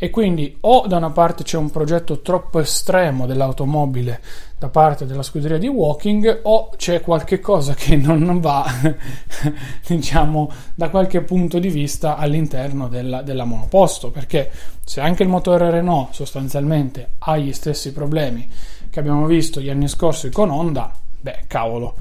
e 0.02 0.10
quindi 0.10 0.56
o 0.62 0.88
da 0.88 0.96
una 0.96 1.12
parte 1.12 1.44
c'è 1.44 1.56
un 1.56 1.70
progetto 1.70 2.22
troppo 2.22 2.58
estremo 2.58 3.24
dell'automobile 3.24 4.20
da 4.58 4.68
parte 4.68 5.06
della 5.06 5.22
scuderia 5.22 5.58
di 5.58 5.68
Walking 5.68 6.40
o 6.42 6.70
c'è 6.76 7.00
qualche 7.00 7.38
cosa 7.38 7.74
che 7.74 7.94
non, 7.94 8.40
va 8.40 8.64
diciamo 9.86 10.50
da 10.74 10.90
qualche 10.90 11.20
punto 11.20 11.60
di 11.60 11.68
vista 11.68 12.16
all'interno 12.16 12.88
della, 12.88 13.22
della 13.22 13.44
monoposto. 13.44 14.10
Perché 14.10 14.50
se 14.84 15.00
anche 15.00 15.22
il 15.22 15.28
motore 15.28 15.70
Renault 15.70 16.14
sostanzialmente 16.14 17.12
ha 17.18 17.36
gli 17.36 17.52
stessi 17.52 17.92
problemi 17.92 18.50
che 18.90 18.98
abbiamo 18.98 19.24
visto 19.26 19.60
gli 19.60 19.70
anni 19.70 19.86
scorsi 19.86 20.30
con 20.30 20.50
Honda 20.50 20.92
beh 21.20 21.44
cavolo 21.46 21.94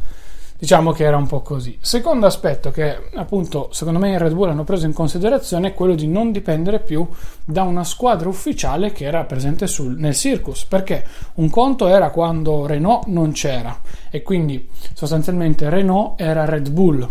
Diciamo 0.62 0.91
che 0.91 1.06
era 1.06 1.18
un 1.18 1.25
po' 1.25 1.41
così. 1.41 1.75
Secondo 1.82 2.27
aspetto 2.27 2.70
che 2.70 3.10
appunto 3.15 3.70
secondo 3.72 3.98
me 3.98 4.12
i 4.12 4.18
Red 4.20 4.34
Bull 4.34 4.50
hanno 4.50 4.63
preso 4.63 4.86
in 4.86 4.94
considerazione 4.94 5.70
è 5.70 5.74
quello 5.74 5.96
di 5.96 6.06
non 6.08 6.32
dipendere 6.32 6.80
più 6.80 7.03
da 7.44 7.63
una 7.63 7.84
squadra 7.84 8.30
ufficiale 8.30 8.91
che 8.91 9.06
era 9.06 9.24
presente 9.24 9.65
sul, 9.65 9.98
nel 9.98 10.13
circus, 10.13 10.65
perché 10.65 11.03
un 11.36 11.50
conto 11.50 11.88
era 11.88 12.12
quando 12.12 12.68
Renault 12.68 13.08
non 13.08 13.32
c'era 13.32 13.75
e 14.12 14.22
quindi 14.22 14.70
sostanzialmente 14.94 15.68
Renault 15.68 16.22
era 16.22 16.46
Red 16.46 16.70
Bull. 16.70 17.10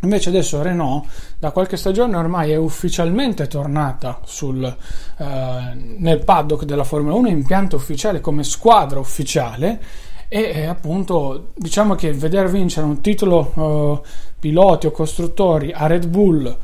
Invece 0.00 0.30
adesso 0.30 0.60
Renault 0.60 1.06
da 1.38 1.52
qualche 1.52 1.76
stagione 1.76 2.16
ormai 2.16 2.50
è 2.50 2.56
ufficialmente 2.56 3.46
tornata 3.46 4.18
sul, 4.24 4.64
eh, 4.64 5.24
nel 5.96 6.24
paddock 6.24 6.64
della 6.64 6.82
Formula 6.82 7.14
1, 7.14 7.28
impianto 7.28 7.76
ufficiale 7.76 8.20
come 8.20 8.42
squadra 8.42 8.98
ufficiale 8.98 9.80
e 10.28 10.40
eh, 10.40 10.66
appunto 10.66 11.48
diciamo 11.54 11.94
che 11.94 12.12
vedere 12.12 12.48
vincere 12.48 12.86
un 12.86 13.00
titolo 13.00 13.52
uh, 13.54 14.06
piloti 14.38 14.86
o 14.86 14.90
costruttori 14.90 15.72
a 15.72 15.86
Red 15.86 16.06
Bull 16.06 16.56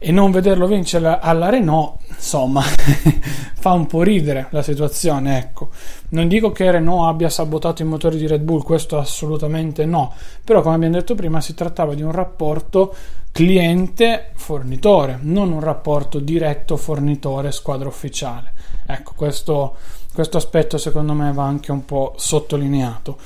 e 0.00 0.12
non 0.12 0.30
vederlo 0.30 0.68
vincere 0.68 1.18
alla 1.20 1.48
Renault, 1.48 2.02
insomma, 2.08 2.62
fa 3.58 3.72
un 3.72 3.86
po' 3.86 4.02
ridere 4.02 4.46
la 4.50 4.62
situazione, 4.62 5.38
ecco. 5.38 5.70
Non 6.10 6.28
dico 6.28 6.52
che 6.52 6.70
Renault 6.70 7.08
abbia 7.08 7.28
sabotato 7.28 7.82
i 7.82 7.84
motori 7.84 8.16
di 8.16 8.28
Red 8.28 8.42
Bull, 8.42 8.62
questo 8.62 8.96
assolutamente 8.96 9.84
no, 9.84 10.12
però 10.44 10.62
come 10.62 10.76
abbiamo 10.76 10.94
detto 10.94 11.16
prima 11.16 11.40
si 11.40 11.54
trattava 11.54 11.94
di 11.94 12.02
un 12.02 12.12
rapporto 12.12 12.94
cliente-fornitore, 13.32 15.18
non 15.22 15.50
un 15.50 15.60
rapporto 15.60 16.20
diretto 16.20 16.76
fornitore-squadra 16.76 17.88
ufficiale. 17.88 18.52
Ecco, 18.86 19.12
questo, 19.16 19.76
questo 20.12 20.36
aspetto 20.36 20.78
secondo 20.78 21.12
me 21.12 21.32
va 21.32 21.44
anche 21.44 21.72
un 21.72 21.84
po' 21.84 22.14
sottolineato. 22.16 23.18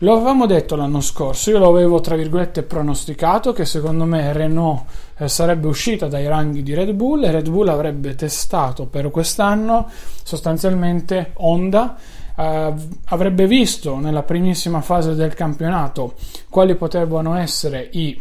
Lo 0.00 0.12
avevamo 0.12 0.44
detto 0.44 0.76
l'anno 0.76 1.00
scorso, 1.00 1.48
io 1.48 1.58
lo 1.58 1.68
avevo 1.68 2.00
tra 2.00 2.16
virgolette 2.16 2.62
pronosticato 2.64 3.54
che 3.54 3.64
secondo 3.64 4.04
me 4.04 4.30
Renault 4.34 4.84
eh, 5.16 5.28
sarebbe 5.28 5.68
uscita 5.68 6.06
dai 6.06 6.26
ranghi 6.26 6.62
di 6.62 6.74
Red 6.74 6.92
Bull 6.92 7.24
e 7.24 7.30
Red 7.30 7.48
Bull 7.48 7.68
avrebbe 7.68 8.14
testato 8.14 8.84
per 8.84 9.10
quest'anno 9.10 9.88
sostanzialmente 10.22 11.30
Honda 11.36 11.96
eh, 12.36 12.74
avrebbe 13.04 13.46
visto 13.46 13.96
nella 13.96 14.22
primissima 14.22 14.82
fase 14.82 15.14
del 15.14 15.32
campionato 15.32 16.12
quali 16.50 16.74
potevano 16.74 17.34
essere 17.36 17.88
i 17.92 18.20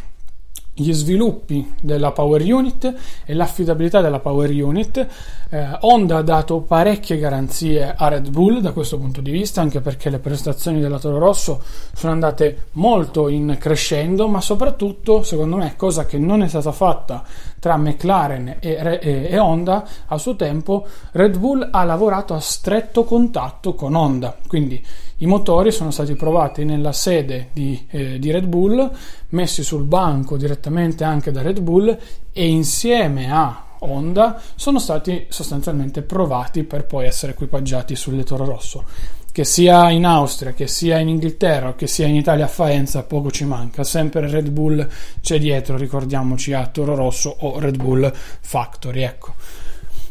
gli 0.77 0.91
sviluppi 0.91 1.73
della 1.81 2.11
Power 2.11 2.41
Unit 2.41 2.93
e 3.25 3.33
l'affidabilità 3.33 4.01
della 4.01 4.19
Power 4.19 4.49
Unit. 4.49 5.07
Eh, 5.49 5.77
Honda 5.81 6.17
ha 6.17 6.21
dato 6.21 6.59
parecchie 6.59 7.17
garanzie 7.17 7.93
a 7.95 8.09
Red 8.09 8.29
Bull 8.29 8.59
da 8.59 8.73
questo 8.73 8.97
punto 8.97 9.21
di 9.21 9.31
vista, 9.31 9.61
anche 9.61 9.79
perché 9.79 10.09
le 10.09 10.19
prestazioni 10.19 10.81
della 10.81 10.99
Toro 10.99 11.17
Rosso 11.17 11.61
sono 11.93 12.11
andate 12.11 12.65
molto 12.73 13.29
in 13.29 13.55
crescendo, 13.57 14.27
ma 14.27 14.41
soprattutto, 14.41 15.23
secondo 15.23 15.55
me, 15.55 15.75
cosa 15.77 16.05
che 16.05 16.17
non 16.17 16.43
è 16.43 16.49
stata 16.49 16.73
fatta 16.73 17.23
tra 17.59 17.77
McLaren 17.77 18.57
e, 18.59 18.99
e, 19.01 19.27
e 19.29 19.39
Honda 19.39 19.87
a 20.07 20.17
suo 20.17 20.35
tempo, 20.35 20.85
Red 21.11 21.37
Bull 21.37 21.69
ha 21.71 21.85
lavorato 21.85 22.33
a 22.33 22.39
stretto 22.41 23.05
contatto 23.05 23.75
con 23.75 23.95
Honda. 23.95 24.35
Quindi 24.45 24.83
i 25.17 25.27
motori 25.27 25.71
sono 25.71 25.91
stati 25.91 26.13
provati 26.15 26.65
nella 26.65 26.91
sede 26.91 27.49
di, 27.53 27.85
eh, 27.89 28.19
di, 28.19 28.31
Red 28.31 28.47
Bull, 28.47 28.91
messi 29.29 29.63
sul 29.63 29.83
banco 29.83 30.35
direttamente 30.35 31.05
anche 31.05 31.31
da 31.31 31.41
Red 31.41 31.61
Bull 31.61 31.97
e 32.33 32.47
insieme 32.47 33.31
a 33.31 33.63
Honda 33.79 34.41
sono 34.55 34.77
stati 34.77 35.27
sostanzialmente 35.29 36.01
provati 36.01 36.63
per 36.63 36.85
poi 36.85 37.05
essere 37.05 37.31
equipaggiati 37.31 37.95
sul 37.95 38.21
Toro 38.25 38.43
Rosso. 38.43 38.83
Che 39.31 39.43
sia 39.45 39.89
in 39.89 40.05
Austria, 40.05 40.53
che 40.53 40.67
sia 40.67 40.97
in 40.97 41.09
Inghilterra 41.09 41.75
che 41.75 41.87
sia 41.87 42.07
in 42.07 42.15
Italia 42.15 42.45
a 42.45 42.49
Faenza, 42.49 43.03
poco 43.03 43.31
ci 43.31 43.45
manca. 43.45 43.83
Sempre 43.83 44.29
Red 44.29 44.49
Bull 44.49 44.85
c'è 45.21 45.39
dietro, 45.39 45.77
ricordiamoci 45.77 46.53
a 46.53 46.67
Toro 46.67 46.95
Rosso 46.95 47.35
o 47.39 47.59
Red 47.59 47.77
Bull 47.77 48.11
Factory. 48.13 49.01
Ecco. 49.01 49.33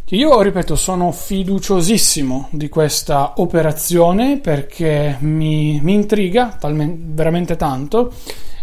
Io, 0.09 0.43
ripeto, 0.43 0.77
sono 0.77 1.13
fiduciosissimo 1.13 2.49
di 2.51 2.69
questa 2.69 3.33
operazione 3.37 4.39
perché 4.39 5.17
mi, 5.21 5.81
mi 5.83 5.95
intriga 5.95 6.55
talmente, 6.61 7.03
veramente 7.07 7.57
tanto. 7.57 8.13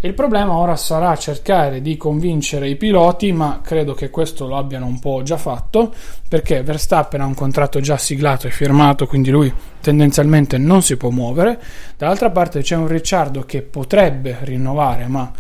Il 0.02 0.14
problema 0.14 0.56
ora 0.56 0.76
sarà 0.76 1.16
cercare 1.18 1.82
di 1.82 1.98
convincere 1.98 2.70
i 2.70 2.76
piloti, 2.76 3.32
ma 3.32 3.60
credo 3.64 3.96
che 3.96 4.12
questo 4.12 4.46
lo 4.46 4.56
abbiano 4.56 4.86
un 4.86 5.00
po' 5.00 5.24
già 5.24 5.38
fatto, 5.38 5.92
perché 6.30 6.62
Verstappen 6.62 7.22
ha 7.22 7.26
un 7.26 7.34
contratto 7.34 7.80
già 7.80 7.98
siglato 7.98 8.46
e 8.46 8.52
firmato, 8.52 9.08
quindi 9.08 9.32
lui 9.32 9.52
tendenzialmente 9.82 10.60
non 10.60 10.84
si 10.84 10.96
può 10.96 11.10
muovere. 11.10 11.60
Dall'altra 11.98 12.30
parte 12.30 12.62
c'è 12.62 12.76
un 12.76 12.88
Ricciardo 12.88 13.46
che 13.46 13.64
potrebbe 13.64 14.38
rinnovare, 14.42 15.08
ma 15.08 15.32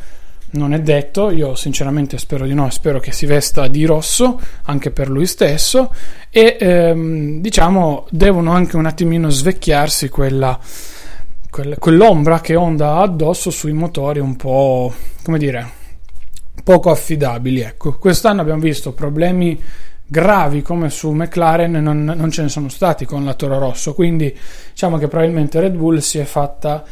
non 0.51 0.73
è 0.73 0.81
detto, 0.81 1.29
io 1.29 1.55
sinceramente 1.55 2.17
spero 2.17 2.45
di 2.45 2.53
no 2.53 2.69
spero 2.69 2.99
che 2.99 3.11
si 3.11 3.25
vesta 3.25 3.67
di 3.67 3.85
rosso 3.85 4.39
anche 4.63 4.91
per 4.91 5.09
lui 5.09 5.25
stesso 5.25 5.93
e 6.29 6.57
ehm, 6.59 7.39
diciamo 7.39 8.07
devono 8.09 8.51
anche 8.51 8.75
un 8.75 8.85
attimino 8.85 9.29
svecchiarsi 9.29 10.09
quella, 10.09 10.59
quella, 11.49 11.75
quell'ombra 11.77 12.41
che 12.41 12.55
Honda 12.55 12.95
ha 12.95 13.01
addosso 13.01 13.49
sui 13.49 13.71
motori 13.71 14.19
un 14.19 14.35
po' 14.35 14.93
come 15.23 15.37
dire 15.37 15.79
poco 16.63 16.91
affidabili 16.91 17.61
ecco. 17.61 17.97
Quest'anno 17.97 18.41
abbiamo 18.41 18.61
visto 18.61 18.91
problemi 18.91 19.59
gravi 20.05 20.61
come 20.61 20.89
su 20.89 21.11
McLaren 21.11 21.71
non, 21.71 22.03
non 22.03 22.29
ce 22.29 22.41
ne 22.41 22.49
sono 22.49 22.67
stati 22.67 23.05
con 23.05 23.23
la 23.23 23.33
Toro 23.35 23.57
Rosso 23.57 23.93
quindi 23.93 24.37
diciamo 24.71 24.97
che 24.97 25.07
probabilmente 25.07 25.61
Red 25.61 25.75
Bull 25.75 25.99
si 25.99 26.17
è 26.17 26.25
fatta 26.25 26.83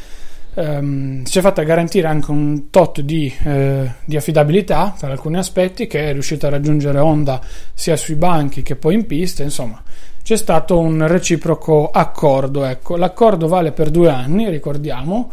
ehm, 0.59 1.23
si 1.23 1.39
è 1.39 1.41
fatta 1.41 1.63
garantire 1.63 2.07
anche 2.07 2.31
un 2.31 2.69
tot 2.69 3.01
di, 3.01 3.33
eh, 3.43 3.89
di, 4.03 4.17
affidabilità 4.17 4.93
per 4.99 5.11
alcuni 5.11 5.37
aspetti 5.37 5.87
che 5.87 6.09
è 6.09 6.11
riuscita 6.13 6.47
a 6.47 6.51
raggiungere 6.51 6.99
Honda 6.99 7.39
sia 7.73 7.95
sui 7.95 8.15
banchi 8.15 8.61
che 8.61 8.75
poi 8.75 8.95
in 8.95 9.05
pista, 9.05 9.43
insomma 9.43 9.81
c'è 10.21 10.37
stato 10.37 10.77
un 10.77 11.07
reciproco 11.07 11.89
accordo. 11.89 12.63
Ecco. 12.63 12.97
L'accordo 12.97 13.47
vale 13.47 13.71
per 13.71 13.89
due 13.89 14.09
anni, 14.09 14.47
ricordiamo, 14.49 15.31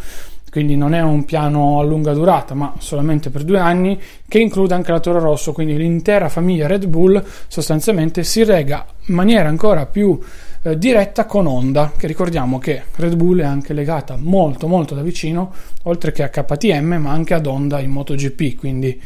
quindi 0.56 0.74
non 0.74 0.94
è 0.94 1.02
un 1.02 1.26
piano 1.26 1.80
a 1.80 1.84
lunga 1.84 2.14
durata, 2.14 2.54
ma 2.54 2.72
solamente 2.78 3.28
per 3.28 3.44
due 3.44 3.58
anni, 3.58 4.00
che 4.26 4.38
include 4.38 4.72
anche 4.72 4.90
la 4.90 5.00
Toro 5.00 5.18
Rosso, 5.18 5.52
quindi 5.52 5.76
l'intera 5.76 6.30
famiglia 6.30 6.66
Red 6.66 6.86
Bull 6.86 7.22
sostanzialmente 7.46 8.24
si 8.24 8.42
rega 8.42 8.86
in 9.04 9.14
maniera 9.14 9.50
ancora 9.50 9.84
più 9.84 10.18
eh, 10.62 10.78
diretta 10.78 11.26
con 11.26 11.46
Honda, 11.46 11.92
che 11.94 12.06
ricordiamo 12.06 12.58
che 12.58 12.84
Red 12.94 13.16
Bull 13.16 13.40
è 13.40 13.44
anche 13.44 13.74
legata 13.74 14.16
molto 14.18 14.66
molto 14.66 14.94
da 14.94 15.02
vicino, 15.02 15.52
oltre 15.82 16.10
che 16.10 16.22
a 16.22 16.30
KTM, 16.30 16.94
ma 17.02 17.10
anche 17.10 17.34
ad 17.34 17.44
Honda 17.44 17.78
in 17.80 17.90
MotoGP, 17.90 18.56
quindi 18.56 18.98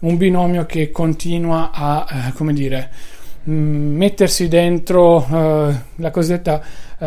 un 0.00 0.16
binomio 0.16 0.66
che 0.66 0.90
continua 0.90 1.70
a, 1.72 2.04
eh, 2.10 2.32
come 2.32 2.52
dire, 2.52 2.90
mettersi 3.46 4.48
dentro 4.48 5.16
uh, 5.16 5.74
la 5.96 6.10
cosiddetta, 6.10 6.62
uh, 6.98 7.06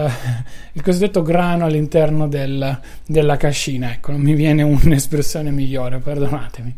il 0.74 0.81
cosiddetto 0.81 1.22
grano 1.22 1.65
all'interno 1.65 2.27
del, 2.27 2.79
della 3.05 3.38
cascina. 3.38 3.91
Ecco, 3.91 4.12
non 4.12 4.22
mi 4.22 4.34
viene 4.34 4.63
un'espressione 4.63 5.51
migliore, 5.51 6.00
perdonatemi. 6.00 6.75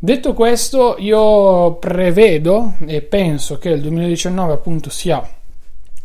Detto 0.00 0.32
questo, 0.32 0.96
io 0.98 1.74
prevedo 1.74 2.74
e 2.86 3.02
penso 3.02 3.58
che 3.58 3.70
il 3.70 3.80
2019 3.80 4.52
appunto 4.52 4.90
sia 4.90 5.28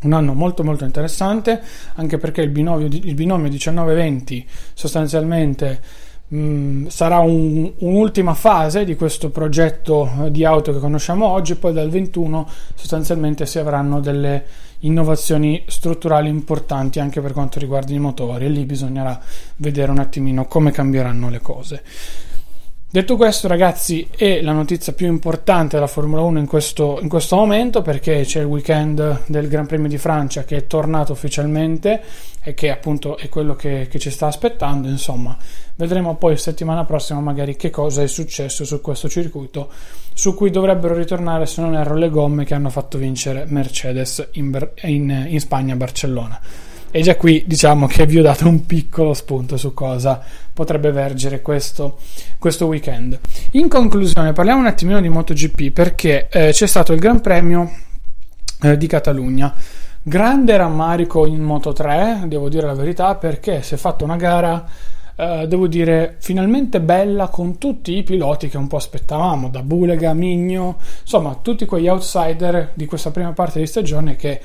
un 0.01 0.13
anno 0.13 0.33
molto 0.33 0.63
molto 0.63 0.83
interessante 0.83 1.61
anche 1.93 2.17
perché 2.17 2.41
il 2.41 2.49
binomio, 2.49 2.87
il 2.87 3.13
binomio 3.13 3.49
19-20 3.49 4.43
sostanzialmente 4.73 5.79
mm, 6.33 6.87
sarà 6.87 7.19
un, 7.19 7.71
un'ultima 7.79 8.33
fase 8.33 8.85
di 8.85 8.95
questo 8.95 9.29
progetto 9.29 10.27
di 10.29 10.45
auto 10.45 10.71
che 10.71 10.79
conosciamo 10.79 11.25
oggi 11.27 11.55
poi 11.55 11.73
dal 11.73 11.89
21 11.89 12.47
sostanzialmente 12.75 13.45
si 13.45 13.57
avranno 13.59 13.99
delle 13.99 14.45
innovazioni 14.79 15.63
strutturali 15.67 16.29
importanti 16.29 16.99
anche 16.99 17.21
per 17.21 17.33
quanto 17.33 17.59
riguarda 17.59 17.93
i 17.93 17.99
motori. 17.99 18.45
E 18.45 18.49
lì 18.49 18.65
bisognerà 18.65 19.19
vedere 19.57 19.91
un 19.91 19.99
attimino 19.99 20.45
come 20.45 20.71
cambieranno 20.71 21.29
le 21.29 21.39
cose 21.39 21.83
Detto 22.93 23.15
questo, 23.15 23.47
ragazzi, 23.47 24.07
è 24.15 24.39
la 24.41 24.51
notizia 24.51 24.93
più 24.93 25.07
importante 25.07 25.77
della 25.77 25.87
Formula 25.87 26.21
1 26.21 26.37
in 26.37 26.45
questo, 26.45 26.99
in 27.01 27.09
questo, 27.09 27.35
momento 27.35 27.81
perché 27.81 28.21
c'è 28.21 28.41
il 28.41 28.45
weekend 28.45 29.23
del 29.25 29.47
Gran 29.47 29.65
Premio 29.65 29.87
di 29.87 29.97
Francia 29.97 30.43
che 30.43 30.57
è 30.57 30.67
tornato 30.67 31.11
ufficialmente 31.11 32.03
e 32.43 32.53
che 32.53 32.69
appunto 32.69 33.17
è 33.17 33.29
quello 33.29 33.55
che, 33.55 33.87
che 33.89 33.97
ci 33.97 34.11
sta 34.11 34.27
aspettando. 34.27 34.87
Insomma, 34.87 35.35
vedremo 35.75 36.17
poi 36.17 36.37
settimana 36.37 36.85
prossima 36.85 37.19
magari 37.19 37.55
che 37.55 37.71
cosa 37.71 38.03
è 38.03 38.07
successo 38.07 38.63
su 38.63 38.79
questo 38.79 39.09
circuito 39.09 39.71
su 40.13 40.35
cui 40.35 40.51
dovrebbero 40.51 40.93
ritornare, 40.93 41.47
se 41.47 41.61
non 41.61 41.73
erro, 41.73 41.95
le 41.95 42.11
gomme 42.11 42.45
che 42.45 42.53
hanno 42.53 42.69
fatto 42.69 42.99
vincere 42.99 43.45
Mercedes 43.47 44.29
in, 44.33 44.69
in, 44.83 45.25
in 45.29 45.39
Spagna 45.39 45.73
a 45.73 45.77
Barcellona. 45.77 46.39
E 46.95 47.01
già 47.01 47.15
qui 47.15 47.43
diciamo 47.47 47.87
che 47.87 48.05
vi 48.05 48.19
ho 48.19 48.21
dato 48.21 48.47
un 48.47 48.67
piccolo 48.67 49.15
spunto 49.15 49.57
su 49.57 49.73
cosa 49.73 50.21
potrebbe 50.53 50.91
vergere 50.91 51.41
questo, 51.41 51.97
questo 52.37 52.67
weekend. 52.67 53.19
In 53.53 53.67
conclusione, 53.67 54.31
parliamo 54.31 54.59
un 54.59 54.67
attimino 54.67 55.01
di 55.01 55.09
MotoGP 55.09 55.71
perché 55.71 56.27
eh, 56.29 56.51
c'è 56.51 56.67
stato 56.67 56.93
il 56.93 56.99
Gran 56.99 57.19
Premio 57.19 57.67
eh, 58.61 58.77
di 58.77 58.85
Catalogna. 58.85 59.55
Grande 60.03 60.55
rammarico 60.55 61.25
in 61.25 61.41
Moto 61.41 61.73
3, 61.73 62.25
devo 62.27 62.47
dire 62.47 62.67
la 62.67 62.75
verità, 62.75 63.15
perché 63.15 63.63
si 63.63 63.73
è 63.73 63.77
fatta 63.77 64.03
una 64.03 64.15
gara 64.15 64.65
Uh, 65.15 65.45
devo 65.45 65.67
dire, 65.67 66.15
finalmente 66.17 66.81
bella 66.81 67.27
con 67.27 67.59
tutti 67.59 67.95
i 67.95 68.01
piloti 68.01 68.49
che 68.49 68.57
un 68.57 68.65
po' 68.65 68.77
aspettavamo, 68.77 69.47
da 69.49 69.61
Bulega, 69.61 70.11
Migno, 70.15 70.77
insomma, 71.01 71.37
tutti 71.39 71.65
quegli 71.65 71.87
outsider 71.87 72.71
di 72.73 72.87
questa 72.87 73.11
prima 73.11 73.31
parte 73.31 73.59
di 73.59 73.67
stagione 73.67 74.15
che 74.15 74.41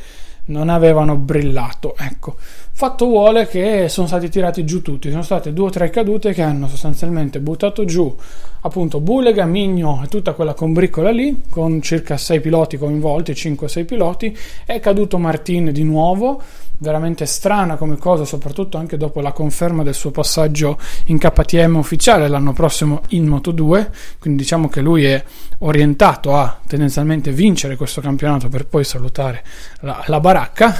non 0.48 0.68
avevano 0.68 1.16
brillato. 1.16 1.96
Ecco, 1.96 2.36
fatto 2.78 3.06
vuole 3.06 3.48
che 3.48 3.88
sono 3.88 4.06
stati 4.06 4.28
tirati 4.28 4.64
giù 4.64 4.82
tutti, 4.82 5.10
sono 5.10 5.22
state 5.22 5.52
due 5.52 5.66
o 5.66 5.70
tre 5.70 5.90
cadute 5.90 6.32
che 6.32 6.42
hanno 6.42 6.68
sostanzialmente 6.68 7.40
buttato 7.40 7.84
giù 7.84 8.14
appunto 8.60 9.00
Bulega, 9.00 9.44
Migno 9.46 10.00
e 10.04 10.06
tutta 10.06 10.32
quella 10.32 10.54
combriccola 10.54 11.10
lì, 11.10 11.42
con 11.50 11.82
circa 11.82 12.16
6 12.16 12.40
piloti 12.40 12.76
coinvolti, 12.76 13.32
5-6 13.32 13.84
piloti, 13.84 14.38
è 14.64 14.78
caduto 14.78 15.18
Martin 15.18 15.72
di 15.72 15.82
nuovo 15.82 16.40
veramente 16.80 17.26
strana 17.26 17.74
come 17.74 17.96
cosa, 17.96 18.24
soprattutto 18.24 18.78
anche 18.78 18.96
dopo 18.96 19.20
la 19.20 19.32
conferma 19.32 19.82
del 19.82 19.94
suo 19.94 20.12
passaggio 20.12 20.78
in 21.06 21.18
KTM 21.18 21.76
ufficiale 21.76 22.28
l'anno 22.28 22.52
prossimo 22.52 23.02
in 23.08 23.26
Moto 23.26 23.50
2. 23.50 23.90
Quindi 24.18 24.42
diciamo 24.42 24.68
che 24.68 24.80
lui 24.80 25.04
è 25.04 25.22
orientato 25.58 26.36
a 26.36 26.58
tendenzialmente 26.66 27.32
vincere 27.32 27.76
questo 27.76 28.00
campionato 28.00 28.48
per 28.48 28.66
poi 28.66 28.84
salutare 28.84 29.42
la, 29.80 30.04
la 30.06 30.20
baracca, 30.20 30.74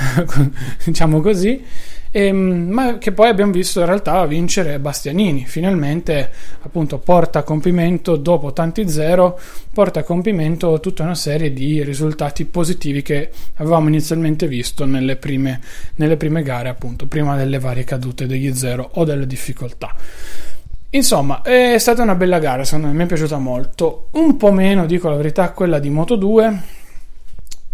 diciamo 0.85 1.21
così. 1.21 1.65
Ehm, 2.11 2.69
ma 2.71 2.99
che 2.99 3.13
poi 3.13 3.29
abbiamo 3.29 3.53
visto 3.53 3.81
in 3.81 3.87
realtà 3.87 4.25
vincere 4.27 4.79
Bastianini 4.79 5.45
finalmente 5.45 6.31
appunto 6.63 6.99
porta 6.99 7.41
a 7.41 7.43
compimento 7.43 8.17
dopo 8.17 8.53
tanti 8.53 8.89
zero 8.89 9.39
porta 9.73 10.01
a 10.01 10.03
compimento 10.05 10.81
tutta 10.81 11.03
una 11.03 11.15
serie 11.15 11.53
di 11.53 11.83
risultati 11.83 12.47
positivi 12.47 13.03
che 13.03 13.31
avevamo 13.57 13.89
inizialmente 13.89 14.47
visto 14.49 14.87
nelle 14.87 15.17
prime, 15.17 15.61
nelle 15.97 16.17
prime 16.17 16.43
gare 16.43 16.69
appunto 16.69 17.07
prima 17.07 17.37
delle 17.37 17.59
varie 17.59 17.85
cadute 17.85 18.27
degli 18.27 18.55
zero 18.55 18.89
o 18.95 19.05
delle 19.05 19.27
difficoltà 19.27 19.95
Insomma, 20.91 21.43
è 21.43 21.77
stata 21.77 22.03
una 22.03 22.15
bella 22.15 22.39
gara, 22.39 22.65
secondo 22.65 22.87
me 22.87 22.95
mi 22.95 23.03
è 23.03 23.07
piaciuta 23.07 23.37
molto. 23.37 24.09
Un 24.13 24.39
po' 24.39 24.51
meno, 24.51 24.87
dico 24.87 25.11
la 25.11 25.17
verità, 25.17 25.51
quella 25.51 25.79
di 25.79 25.91
Moto 25.91 26.17
2, 26.17 26.63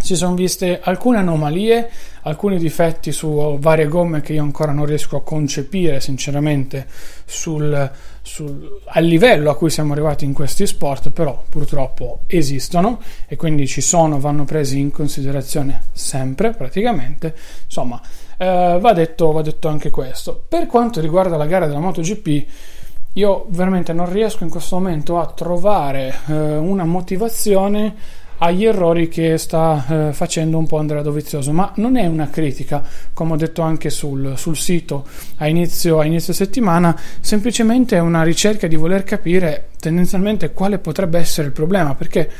si 0.04 0.16
sono 0.16 0.34
viste 0.34 0.80
alcune 0.82 1.16
anomalie, 1.16 1.88
alcuni 2.24 2.58
difetti 2.58 3.10
su 3.10 3.56
varie 3.58 3.88
gomme 3.88 4.20
che 4.20 4.34
io 4.34 4.42
ancora 4.42 4.70
non 4.70 4.84
riesco 4.84 5.16
a 5.16 5.22
concepire 5.22 5.98
sinceramente 5.98 6.86
sul, 7.24 7.90
sul, 8.20 8.80
al 8.84 9.02
livello 9.02 9.50
a 9.50 9.56
cui 9.56 9.70
siamo 9.70 9.94
arrivati 9.94 10.26
in 10.26 10.34
questi 10.34 10.66
sport, 10.66 11.08
però 11.08 11.42
purtroppo 11.48 12.20
esistono 12.26 13.00
e 13.26 13.36
quindi 13.36 13.66
ci 13.66 13.80
sono, 13.80 14.20
vanno 14.20 14.44
presi 14.44 14.78
in 14.78 14.90
considerazione 14.90 15.84
sempre 15.92 16.50
praticamente. 16.50 17.34
Insomma, 17.64 17.98
eh, 18.36 18.76
va, 18.78 18.92
detto, 18.92 19.32
va 19.32 19.40
detto 19.40 19.68
anche 19.68 19.88
questo. 19.88 20.44
Per 20.46 20.66
quanto 20.66 21.00
riguarda 21.00 21.38
la 21.38 21.46
gara 21.46 21.66
della 21.66 21.78
MotoGP, 21.78 22.46
io 23.14 23.46
veramente 23.48 23.94
non 23.94 24.12
riesco 24.12 24.44
in 24.44 24.50
questo 24.50 24.76
momento 24.76 25.18
a 25.18 25.26
trovare 25.28 26.14
eh, 26.26 26.56
una 26.58 26.84
motivazione 26.84 28.22
agli 28.38 28.64
errori 28.64 29.08
che 29.08 29.38
sta 29.38 29.84
eh, 30.08 30.12
facendo 30.12 30.58
un 30.58 30.66
po' 30.66 30.78
Andrea 30.78 31.02
Dovizioso, 31.02 31.52
ma 31.52 31.72
non 31.76 31.96
è 31.96 32.06
una 32.06 32.28
critica, 32.30 32.82
come 33.12 33.32
ho 33.32 33.36
detto 33.36 33.62
anche 33.62 33.90
sul, 33.90 34.34
sul 34.36 34.56
sito 34.56 35.06
a 35.36 35.46
inizio, 35.46 35.98
a 35.98 36.04
inizio 36.04 36.32
settimana, 36.32 36.98
semplicemente 37.20 37.96
è 37.96 38.00
una 38.00 38.22
ricerca 38.22 38.66
di 38.66 38.76
voler 38.76 39.04
capire 39.04 39.68
tendenzialmente 39.78 40.52
quale 40.52 40.78
potrebbe 40.78 41.18
essere 41.18 41.46
il 41.46 41.52
problema, 41.52 41.94
perché 41.94 42.30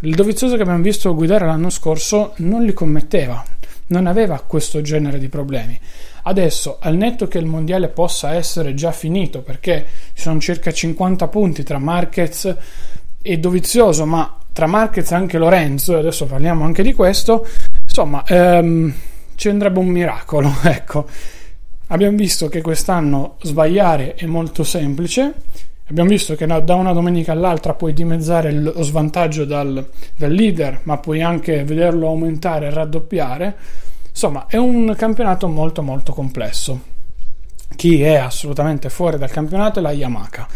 il 0.00 0.14
Dovizioso 0.14 0.56
che 0.56 0.62
abbiamo 0.62 0.82
visto 0.82 1.14
guidare 1.14 1.46
l'anno 1.46 1.70
scorso 1.70 2.32
non 2.36 2.64
li 2.64 2.72
commetteva, 2.72 3.44
non 3.88 4.06
aveva 4.06 4.40
questo 4.40 4.80
genere 4.80 5.18
di 5.18 5.28
problemi. 5.28 5.78
Adesso, 6.22 6.78
al 6.80 6.96
netto 6.96 7.28
che 7.28 7.38
il 7.38 7.46
mondiale 7.46 7.88
possa 7.88 8.34
essere 8.34 8.74
già 8.74 8.92
finito, 8.92 9.42
perché 9.42 9.86
ci 10.14 10.22
sono 10.22 10.38
circa 10.38 10.72
50 10.72 11.28
punti 11.28 11.62
tra 11.62 11.78
Marquez 11.78 12.56
e 13.20 13.38
Dovizioso, 13.38 14.06
ma 14.06 14.39
tra 14.52 14.66
Marquez 14.66 15.10
e 15.10 15.14
anche 15.14 15.38
Lorenzo, 15.38 15.94
e 15.94 15.98
adesso 15.98 16.26
parliamo 16.26 16.64
anche 16.64 16.82
di 16.82 16.92
questo, 16.92 17.46
insomma, 17.82 18.24
ehm, 18.26 18.92
ci 19.34 19.48
andrebbe 19.48 19.78
un 19.78 19.86
miracolo, 19.86 20.52
ecco. 20.64 21.06
Abbiamo 21.88 22.16
visto 22.16 22.48
che 22.48 22.60
quest'anno 22.60 23.36
sbagliare 23.42 24.14
è 24.14 24.26
molto 24.26 24.62
semplice, 24.62 25.34
abbiamo 25.88 26.08
visto 26.08 26.36
che 26.36 26.46
da 26.46 26.74
una 26.74 26.92
domenica 26.92 27.32
all'altra 27.32 27.74
puoi 27.74 27.92
dimezzare 27.92 28.52
lo 28.52 28.80
svantaggio 28.82 29.44
dal, 29.44 29.84
dal 30.14 30.30
leader, 30.30 30.80
ma 30.84 30.98
puoi 30.98 31.20
anche 31.20 31.64
vederlo 31.64 32.06
aumentare 32.06 32.66
e 32.66 32.70
raddoppiare. 32.70 33.56
Insomma, 34.08 34.46
è 34.46 34.56
un 34.56 34.94
campionato 34.96 35.48
molto 35.48 35.82
molto 35.82 36.12
complesso. 36.12 36.80
Chi 37.74 38.02
è 38.02 38.16
assolutamente 38.16 38.88
fuori 38.88 39.18
dal 39.18 39.30
campionato 39.30 39.80
è 39.80 39.82
la 39.82 39.92
Yamaha 39.92 40.46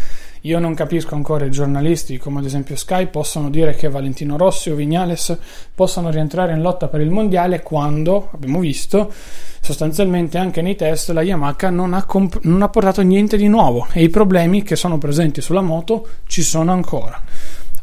io 0.45 0.59
non 0.59 0.75
capisco 0.75 1.15
ancora 1.15 1.45
i 1.45 1.49
giornalisti, 1.49 2.19
come 2.19 2.39
ad 2.39 2.45
esempio 2.45 2.75
Sky, 2.75 3.07
possono 3.07 3.49
dire 3.49 3.73
che 3.73 3.89
Valentino 3.89 4.37
Rossi 4.37 4.69
o 4.69 4.75
Vignales 4.75 5.35
possano 5.73 6.11
rientrare 6.11 6.53
in 6.53 6.61
lotta 6.61 6.87
per 6.87 7.01
il 7.01 7.09
mondiale 7.09 7.63
quando, 7.63 8.29
abbiamo 8.31 8.59
visto, 8.59 9.11
sostanzialmente 9.59 10.37
anche 10.37 10.61
nei 10.61 10.75
test 10.75 11.09
la 11.09 11.23
Yamaha 11.23 11.71
non 11.71 11.95
ha, 11.95 12.03
comp- 12.03 12.41
non 12.43 12.61
ha 12.61 12.69
portato 12.69 13.01
niente 13.01 13.37
di 13.37 13.47
nuovo 13.47 13.87
e 13.91 14.03
i 14.03 14.09
problemi 14.09 14.61
che 14.61 14.75
sono 14.75 14.99
presenti 14.99 15.41
sulla 15.41 15.61
moto 15.61 16.07
ci 16.27 16.43
sono 16.43 16.71
ancora. 16.71 17.19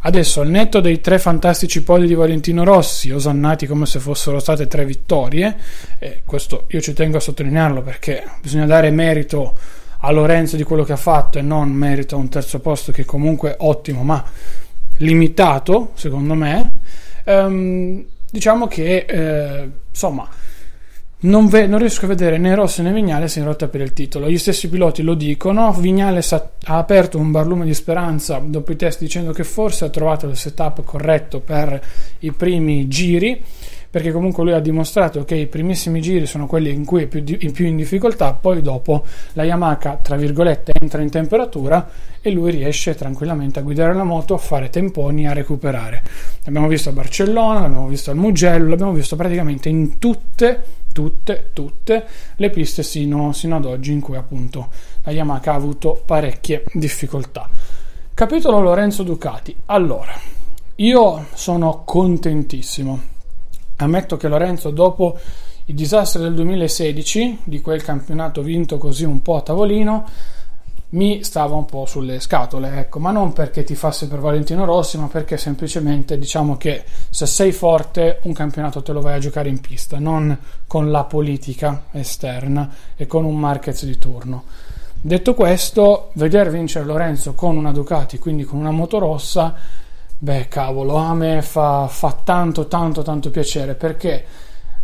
Adesso, 0.05 0.41
al 0.41 0.49
netto 0.49 0.81
dei 0.81 1.01
tre 1.01 1.19
fantastici 1.19 1.83
podi 1.83 2.07
di 2.07 2.15
Valentino 2.15 2.63
Rossi, 2.63 3.11
osannati 3.11 3.67
come 3.67 3.87
se 3.87 3.99
fossero 3.99 4.39
state 4.39 4.69
tre 4.69 4.85
vittorie, 4.85 5.57
eh, 5.99 6.23
questo 6.25 6.67
io 6.69 6.81
ci 6.81 6.93
tengo 6.93 7.17
a 7.17 7.21
sottolinearlo 7.21 7.83
perché 7.83 8.25
bisogna 8.41 8.67
dare 8.67 8.91
merito 8.91 9.81
a 10.05 10.11
Lorenzo 10.11 10.57
di 10.57 10.63
quello 10.65 10.85
che 10.85 10.93
ha 10.93 10.97
fatto 10.97 11.39
e 11.39 11.43
non 11.43 11.71
merita 11.71 12.17
un 12.17 12.29
terzo 12.29 12.61
posto 12.61 12.93
che 12.93 13.05
comunque 13.05 13.53
è 13.53 13.57
ottimo 13.61 14.03
ma 14.03 14.23
limitato 14.99 15.93
secondo 15.95 16.35
me 16.35 16.71
ehm, 17.25 18.05
diciamo 18.31 18.67
che 18.67 19.05
eh, 19.09 19.71
insomma 19.89 20.29
non, 21.23 21.47
ve- 21.47 21.67
non, 21.67 21.79
riesco 21.79 22.07
a 22.07 22.09
vedere 22.09 22.39
né 22.39 22.55
Rossi 22.55 22.83
né 22.83 22.93
Vignales 22.93 23.37
in 23.37 23.45
rotta 23.45 23.69
per 23.69 23.81
il 23.81 23.93
titolo. 23.93 24.29
Gli 24.29 24.39
stessi 24.39 24.69
piloti 24.69 25.03
lo 25.03 25.15
dicono. 25.15 25.73
Vignales 25.73 26.33
ha, 26.33 26.51
ha, 26.65 26.79
aperto 26.79 27.19
un 27.19 27.31
barlume 27.31 27.65
di 27.65 27.75
speranza 27.75 28.41
dopo 28.45 28.73
i 28.73 28.77
test 28.77 28.99
dicendo 28.99 29.31
che 29.33 29.45
forse 29.45 29.85
ha 29.85 29.89
trovato 29.89 30.27
il 30.27 30.37
setup 30.37 30.83
corretto 30.83 31.39
per 31.39 31.81
i 32.21 32.33
primi 32.33 32.89
giri 32.89 33.41
perché 33.93 34.11
comunque 34.11 34.43
lui 34.43 34.55
ha 34.55 34.59
dimostrato 34.59 35.23
che 35.23 35.35
i 35.35 35.47
primissimi 35.47 36.01
giri 36.01 36.25
sono 36.25 36.47
quelli 36.47 36.71
in 36.71 36.87
cui 36.87 37.03
è 37.03 37.07
più, 37.07 37.21
di, 37.21 37.37
più 37.53 37.67
in 37.67 37.77
difficoltà, 37.77 38.33
poi 38.33 38.63
dopo 38.63 39.05
la 39.35 39.45
Yamaha, 39.45 39.99
tra 40.01 40.17
virgolette, 40.17 40.73
entra 40.81 41.03
in 41.03 41.11
temperatura 41.11 41.91
e 42.23 42.31
lui 42.31 42.53
riesce 42.53 42.95
tranquillamente 42.95 43.59
a 43.59 43.63
guidare 43.63 43.93
la 43.93 44.03
moto, 44.03 44.33
a 44.33 44.39
fare 44.39 44.71
temponi, 44.71 45.29
a 45.29 45.35
recuperare. 45.35 46.03
L'abbiamo 46.45 46.69
visto 46.69 46.89
a 46.89 46.93
Barcellona, 46.93 47.61
l'abbiamo 47.61 47.87
visto 47.87 48.11
al 48.11 48.17
Mugello, 48.17 48.71
l'abbiamo 48.71 48.93
visto 48.93 49.15
praticamente 49.15 49.69
in 49.69 49.99
tutte, 49.99 50.63
tutte, 50.91 51.51
tutte 51.53 52.07
le 52.37 52.49
piste 52.49 52.83
sino, 52.83 53.33
sino 53.33 53.57
ad 53.57 53.67
oggi 53.67 53.93
in 53.93 54.01
cui 54.01 54.17
appunto 54.17 54.71
la 55.03 55.13
Yamaha 55.13 55.53
ha 55.53 55.55
avuto 55.55 56.03
parecchie 56.07 56.65
difficoltà. 56.73 57.47
Capitolo 58.15 58.59
Lorenzo 58.59 59.03
Ducati. 59.03 59.55
Allora, 59.67 60.15
io 60.77 61.27
sono 61.35 61.83
contentissimo 61.85 63.11
Ammetto 63.83 64.17
che 64.17 64.29
Lorenzo, 64.29 64.71
dopo 64.71 65.19
i 65.67 65.75
disastri 65.75 66.23
del 66.23 66.35
2016, 66.35 67.41
di 67.45 67.61
quel 67.61 67.83
campionato 67.83 68.43
vinto 68.43 68.79
così 68.79 69.05
un 69.05 69.23
po' 69.23 69.37
a 69.37 69.43
tavolino, 69.43 70.05
mi 70.93 71.25
stava 71.25 71.55
un 71.55 71.65
po' 71.65 71.87
sulle 71.87 72.21
scatole, 72.21 72.79
ecco, 72.79 72.99
ma 72.99 73.11
non 73.13 73.33
perché 73.33 73.65
ti 73.65 73.75
fasse 73.75 74.09
per 74.09 74.19
Valentino 74.19 74.65
Rossi, 74.65 74.99
ma 74.99 75.07
perché 75.07 75.39
semplicemente 75.39 76.19
diciamo 76.19 76.57
che 76.57 76.85
se 77.09 77.25
sei 77.27 77.53
forte 77.53 78.19
un 78.23 78.35
campionato 78.35 78.83
te 78.83 78.93
lo 78.93 79.01
vai 79.01 79.15
a 79.15 79.19
giocare 79.19 79.49
in 79.49 79.61
pista, 79.61 79.99
non 79.99 80.37
con 80.67 80.91
la 80.91 81.05
politica 81.05 81.85
esterna 81.93 82.71
e 82.95 83.07
con 83.07 83.25
un 83.25 83.39
Marquez 83.39 83.85
di 83.85 83.97
turno. 83.97 84.45
Detto 85.01 85.35
questo, 85.35 86.11
vedere 86.15 86.51
vincere 86.51 86.85
Lorenzo 86.85 87.33
con 87.35 87.57
una 87.57 87.73
Ducati, 87.73 88.19
quindi 88.19 88.45
con 88.45 88.59
una 88.59 88.71
moto 88.71 88.99
rossa, 88.99 89.55
beh 90.23 90.47
cavolo, 90.47 90.95
a 90.95 91.15
me 91.15 91.43
fa, 91.43 91.89
fa 91.89 92.17
tanto 92.23 92.69
tanto 92.69 93.03
tanto 93.03 93.29
piacere 93.31 93.75
perché 93.75 94.25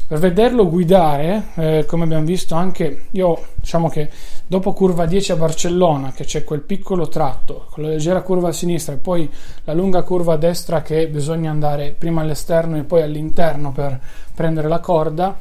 per 0.05 0.18
vederlo 0.18 0.68
guidare, 0.68 1.51
eh, 1.55 1.85
come 1.87 2.03
abbiamo 2.03 2.24
visto 2.24 2.57
anche 2.57 3.05
io, 3.12 3.40
diciamo 3.55 3.88
che 3.88 4.11
dopo 4.48 4.72
curva 4.72 5.07
10 5.07 5.31
a 5.31 5.37
Barcellona, 5.37 6.11
che 6.11 6.24
c'è 6.24 6.42
quel 6.42 6.62
piccolo 6.62 7.07
tratto 7.07 7.66
con 7.70 7.85
la 7.85 7.90
leggera 7.90 8.22
curva 8.22 8.48
a 8.48 8.53
sinistra 8.53 8.94
e 8.94 8.96
poi 8.96 9.31
la 9.62 9.74
lunga 9.74 10.03
curva 10.03 10.33
a 10.33 10.38
destra 10.38 10.83
che 10.83 11.07
bisogna 11.07 11.53
andare 11.53 11.94
prima 11.96 12.22
all'esterno 12.22 12.77
e 12.77 12.83
poi 12.83 13.03
all'interno 13.03 13.70
per 13.70 13.96
prendere 14.35 14.66
la 14.66 14.81
corda, 14.81 15.38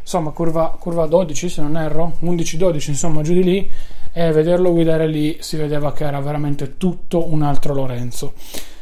insomma 0.00 0.30
curva, 0.30 0.76
curva 0.78 1.06
12 1.06 1.48
se 1.48 1.60
non 1.60 1.76
erro, 1.76 2.12
11-12 2.22 2.90
insomma 2.90 3.22
giù 3.22 3.32
di 3.32 3.42
lì, 3.42 3.70
e 4.12 4.30
vederlo 4.30 4.70
guidare 4.70 5.08
lì 5.08 5.38
si 5.40 5.56
vedeva 5.56 5.92
che 5.92 6.04
era 6.04 6.20
veramente 6.20 6.76
tutto 6.76 7.32
un 7.32 7.42
altro 7.42 7.74
Lorenzo. 7.74 8.34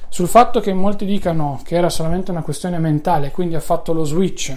Sul 0.08 0.28
fatto 0.28 0.60
che 0.60 0.72
molti 0.72 1.04
dicano 1.04 1.60
che 1.64 1.76
era 1.76 1.90
solamente 1.90 2.30
una 2.30 2.42
questione 2.42 2.78
mentale, 2.78 3.30
quindi 3.30 3.54
ha 3.54 3.60
fatto 3.60 3.92
lo 3.92 4.04
switch 4.04 4.56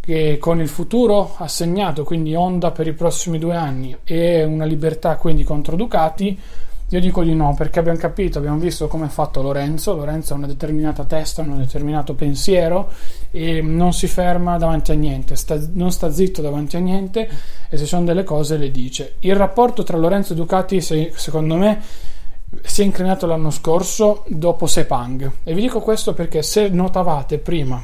che 0.00 0.38
con 0.38 0.60
il 0.60 0.68
futuro 0.68 1.34
assegnato, 1.36 2.02
quindi 2.02 2.34
Honda 2.34 2.72
per 2.72 2.88
i 2.88 2.92
prossimi 2.92 3.38
due 3.38 3.54
anni 3.54 3.96
e 4.02 4.42
una 4.42 4.64
libertà 4.64 5.16
quindi 5.16 5.44
contro 5.44 5.76
Ducati, 5.76 6.38
io 6.88 7.00
dico 7.00 7.22
di 7.22 7.34
no 7.34 7.54
perché 7.54 7.78
abbiamo 7.78 7.98
capito, 7.98 8.38
abbiamo 8.38 8.58
visto 8.58 8.86
come 8.86 9.06
è 9.06 9.08
fatto 9.08 9.40
Lorenzo, 9.40 9.94
Lorenzo 9.94 10.34
ha 10.34 10.36
una 10.36 10.46
determinata 10.46 11.04
testa, 11.04 11.40
un 11.40 11.56
determinato 11.56 12.14
pensiero 12.14 12.90
e 13.30 13.62
non 13.62 13.92
si 13.92 14.06
ferma 14.08 14.58
davanti 14.58 14.90
a 14.90 14.94
niente, 14.94 15.36
sta, 15.36 15.58
non 15.72 15.90
sta 15.90 16.10
zitto 16.10 16.42
davanti 16.42 16.76
a 16.76 16.80
niente 16.80 17.30
e 17.70 17.76
se 17.78 17.86
sono 17.86 18.04
delle 18.04 18.24
cose 18.24 18.58
le 18.58 18.70
dice. 18.70 19.14
Il 19.20 19.36
rapporto 19.36 19.84
tra 19.84 19.96
Lorenzo 19.96 20.34
e 20.34 20.36
Ducati 20.36 20.80
secondo 20.80 21.56
me 21.56 21.80
si 22.60 22.82
è 22.82 22.84
inclinato 22.84 23.26
l'anno 23.26 23.50
scorso 23.50 24.24
dopo 24.28 24.66
Sepang 24.66 25.30
e 25.42 25.54
vi 25.54 25.62
dico 25.62 25.80
questo 25.80 26.12
perché 26.12 26.42
se 26.42 26.68
notavate 26.68 27.38
prima 27.38 27.82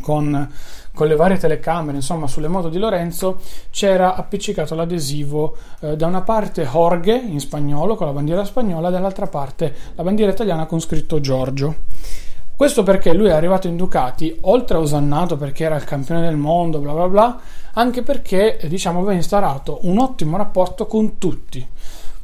con, 0.00 0.50
con, 0.94 1.06
le 1.06 1.16
varie 1.16 1.36
telecamere, 1.36 1.96
insomma, 1.96 2.26
sulle 2.26 2.48
moto 2.48 2.68
di 2.68 2.78
Lorenzo 2.78 3.40
c'era 3.70 4.14
appiccicato 4.14 4.74
l'adesivo 4.74 5.56
eh, 5.80 5.96
da 5.96 6.06
una 6.06 6.22
parte 6.22 6.64
Jorge 6.64 7.12
in 7.14 7.40
spagnolo 7.40 7.94
con 7.94 8.06
la 8.06 8.12
bandiera 8.12 8.44
spagnola, 8.44 8.90
dall'altra 8.90 9.26
parte 9.26 9.74
la 9.94 10.02
bandiera 10.02 10.32
italiana 10.32 10.66
con 10.66 10.80
scritto 10.80 11.20
Giorgio. 11.20 11.76
Questo 12.56 12.82
perché 12.82 13.12
lui 13.14 13.28
è 13.28 13.32
arrivato 13.32 13.68
in 13.68 13.76
Ducati, 13.76 14.36
oltre 14.40 14.76
a 14.76 14.80
osannato 14.80 15.36
perché 15.36 15.62
era 15.64 15.76
il 15.76 15.84
campione 15.84 16.22
del 16.22 16.36
mondo, 16.36 16.80
bla 16.80 16.92
bla 16.92 17.06
bla, 17.06 17.40
anche 17.74 18.02
perché 18.02 18.58
diciamo 18.66 18.98
aveva 18.98 19.12
instaurato 19.12 19.78
un 19.82 19.98
ottimo 19.98 20.36
rapporto 20.36 20.86
con 20.86 21.18
tutti. 21.18 21.64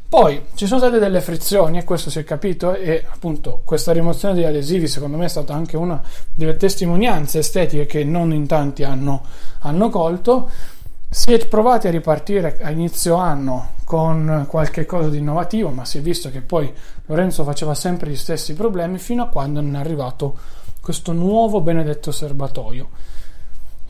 Poi 0.09 0.43
ci 0.55 0.67
sono 0.67 0.79
state 0.79 0.99
delle 0.99 1.21
frizioni 1.21 1.79
e 1.79 1.85
questo 1.85 2.09
si 2.09 2.21
è 2.21 2.25
capito 2.25 2.75
e 2.75 3.05
appunto 3.11 3.63
questa 3.65 3.93
rimozione 3.93 4.35
degli 4.35 4.45
adesivi 4.45 4.87
secondo 4.87 5.17
me 5.17 5.25
è 5.25 5.29
stata 5.29 5.55
anche 5.55 5.77
una 5.77 6.01
delle 6.33 6.57
testimonianze 6.57 7.41
estetiche 7.41 7.87
che 7.87 8.05
non 8.05 8.33
in 8.33 8.47
tanti 8.47 8.85
hanno, 8.85 9.23
hanno 9.61 9.91
colto. 9.91 10.49
Si 11.11 11.33
è 11.33 11.47
provati 11.47 11.89
a 11.89 11.91
ripartire 11.91 12.59
a 12.61 12.71
inizio 12.71 13.17
anno 13.17 13.73
con 13.85 14.47
qualche 14.49 14.87
cosa 14.87 15.09
di 15.09 15.19
innovativo, 15.19 15.71
ma 15.71 15.85
si 15.85 15.99
è 15.99 16.01
visto 16.01 16.31
che 16.31 16.41
poi 16.41 16.73
Lorenzo 17.07 17.45
faceva 17.45 17.75
sempre 17.75 18.11
gli 18.11 18.17
stessi 18.17 18.55
problemi 18.55 18.99
fino 18.99 19.23
a 19.25 19.29
quando 19.29 19.61
non 19.61 19.77
è 19.77 19.79
arrivato 19.79 20.37
questo 20.81 21.13
nuovo 21.13 21.61
benedetto 21.61 22.13
serbatoio. 22.13 22.89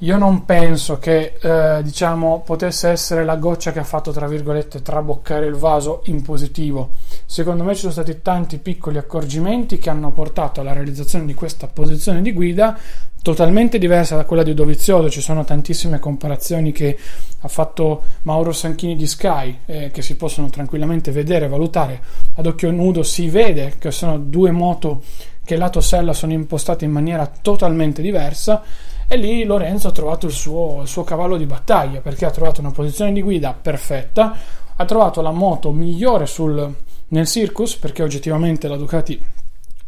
Io 0.04 0.18
non 0.18 0.44
penso 0.44 0.98
che 0.98 1.32
eh, 1.40 1.82
diciamo 1.82 2.42
potesse 2.44 2.90
essere 2.90 3.24
la 3.24 3.36
goccia 3.36 3.72
che 3.72 3.78
ha 3.78 3.84
fatto 3.84 4.12
tra 4.12 4.28
virgolette 4.28 4.82
traboccare 4.82 5.46
il 5.46 5.54
vaso 5.54 6.02
in 6.06 6.20
positivo. 6.20 6.90
Secondo 7.24 7.64
me 7.64 7.72
ci 7.72 7.80
sono 7.80 7.92
stati 7.92 8.20
tanti 8.20 8.58
piccoli 8.58 8.98
accorgimenti 8.98 9.78
che 9.78 9.88
hanno 9.88 10.12
portato 10.12 10.60
alla 10.60 10.74
realizzazione 10.74 11.24
di 11.24 11.32
questa 11.32 11.68
posizione 11.68 12.20
di 12.20 12.34
guida 12.34 12.78
totalmente 13.22 13.78
diversa 13.78 14.14
da 14.16 14.26
quella 14.26 14.42
di 14.42 14.52
Dovizioso. 14.52 15.08
Ci 15.08 15.22
sono 15.22 15.42
tantissime 15.42 15.98
comparazioni 15.98 16.70
che 16.70 16.98
ha 17.40 17.48
fatto 17.48 18.02
Mauro 18.22 18.52
Sanchini 18.52 18.96
di 18.96 19.06
Sky 19.06 19.60
eh, 19.64 19.90
che 19.90 20.02
si 20.02 20.16
possono 20.16 20.50
tranquillamente 20.50 21.12
vedere 21.12 21.46
e 21.46 21.48
valutare. 21.48 22.02
Ad 22.34 22.44
occhio 22.44 22.70
nudo 22.70 23.02
si 23.02 23.30
vede 23.30 23.76
che 23.78 23.90
sono 23.90 24.18
due 24.18 24.50
moto 24.50 25.02
che 25.42 25.56
lato 25.56 25.80
sella 25.80 26.12
sono 26.12 26.32
impostate 26.34 26.84
in 26.84 26.90
maniera 26.90 27.26
totalmente 27.26 28.02
diversa 28.02 28.62
e 29.06 29.16
lì 29.16 29.44
Lorenzo 29.44 29.88
ha 29.88 29.92
trovato 29.92 30.26
il 30.26 30.32
suo, 30.32 30.82
il 30.82 30.88
suo 30.88 31.04
cavallo 31.04 31.36
di 31.36 31.46
battaglia 31.46 32.00
perché 32.00 32.24
ha 32.24 32.30
trovato 32.30 32.60
una 32.60 32.70
posizione 32.70 33.12
di 33.12 33.22
guida 33.22 33.52
perfetta, 33.52 34.36
ha 34.76 34.84
trovato 34.84 35.20
la 35.20 35.30
moto 35.30 35.70
migliore 35.70 36.26
sul, 36.26 36.74
nel 37.08 37.26
Circus 37.26 37.76
perché 37.76 38.02
oggettivamente 38.02 38.68
la 38.68 38.76
Ducati 38.76 39.32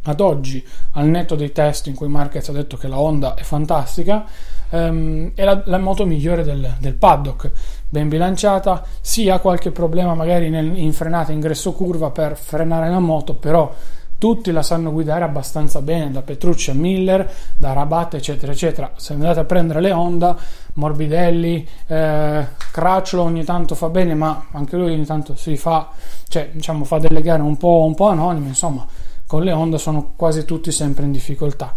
ad 0.03 0.21
oggi, 0.21 0.65
al 0.91 1.07
netto 1.07 1.35
dei 1.35 1.51
test 1.51 1.87
in 1.87 1.95
cui 1.95 2.07
Marquez 2.07 2.47
ha 2.49 2.53
detto 2.53 2.77
che 2.77 2.87
la 2.87 2.99
Honda 2.99 3.33
è 3.33 3.43
fantastica, 3.43 4.25
ehm, 4.69 5.31
è 5.35 5.43
la, 5.43 5.61
la, 5.65 5.77
moto 5.77 6.05
migliore 6.05 6.43
del, 6.43 6.75
del, 6.79 6.93
paddock, 6.93 7.51
ben 7.89 8.07
bilanciata, 8.07 8.85
sì 9.01 9.29
ha 9.29 9.39
qualche 9.39 9.71
problema 9.71 10.13
magari 10.15 10.49
nel, 10.49 10.77
in 10.77 10.93
frenata 10.93 11.31
ingresso 11.31 11.73
curva 11.73 12.09
per 12.11 12.37
frenare 12.37 12.89
la 12.89 12.99
moto, 12.99 13.35
però 13.35 13.73
tutti 14.17 14.51
la 14.51 14.63
sanno 14.63 14.91
guidare 14.91 15.23
abbastanza 15.23 15.81
bene, 15.81 16.11
da 16.11 16.21
Petrucci 16.21 16.71
a 16.71 16.73
Miller, 16.73 17.31
da 17.57 17.73
Rabat, 17.73 18.15
eccetera, 18.15 18.51
eccetera. 18.51 18.91
Se 18.95 19.13
andate 19.13 19.39
a 19.39 19.43
prendere 19.43 19.81
le 19.81 19.91
Honda, 19.91 20.35
Morbidelli, 20.73 21.67
eh, 21.87 22.47
Cracciolo 22.71 23.23
ogni 23.23 23.43
tanto 23.43 23.75
fa 23.75 23.89
bene, 23.89 24.15
ma 24.15 24.47
anche 24.51 24.75
lui 24.75 24.91
ogni 24.91 25.05
tanto 25.05 25.35
si 25.35 25.55
fa, 25.57 25.89
cioè, 26.27 26.49
diciamo, 26.51 26.83
fa 26.83 26.97
delle 26.97 27.21
gare 27.21 27.41
un 27.41 27.57
po', 27.57 27.83
un 27.85 27.95
po' 27.95 28.07
anonime, 28.07 28.47
insomma, 28.47 28.85
con 29.25 29.43
le 29.43 29.51
Honda 29.51 29.77
sono 29.77 30.13
quasi 30.15 30.45
tutti 30.45 30.71
sempre 30.71 31.05
in 31.05 31.11
difficoltà. 31.11 31.73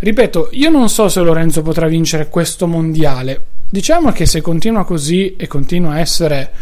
Ripeto, 0.00 0.50
io 0.52 0.70
non 0.70 0.88
so 0.88 1.08
se 1.08 1.20
Lorenzo 1.20 1.62
potrà 1.62 1.86
vincere 1.86 2.28
questo 2.28 2.66
mondiale. 2.66 3.46
Diciamo 3.68 4.12
che 4.12 4.26
se 4.26 4.40
continua 4.40 4.84
così 4.84 5.36
e 5.36 5.46
continua 5.46 5.92
a 5.94 6.00
essere 6.00 6.52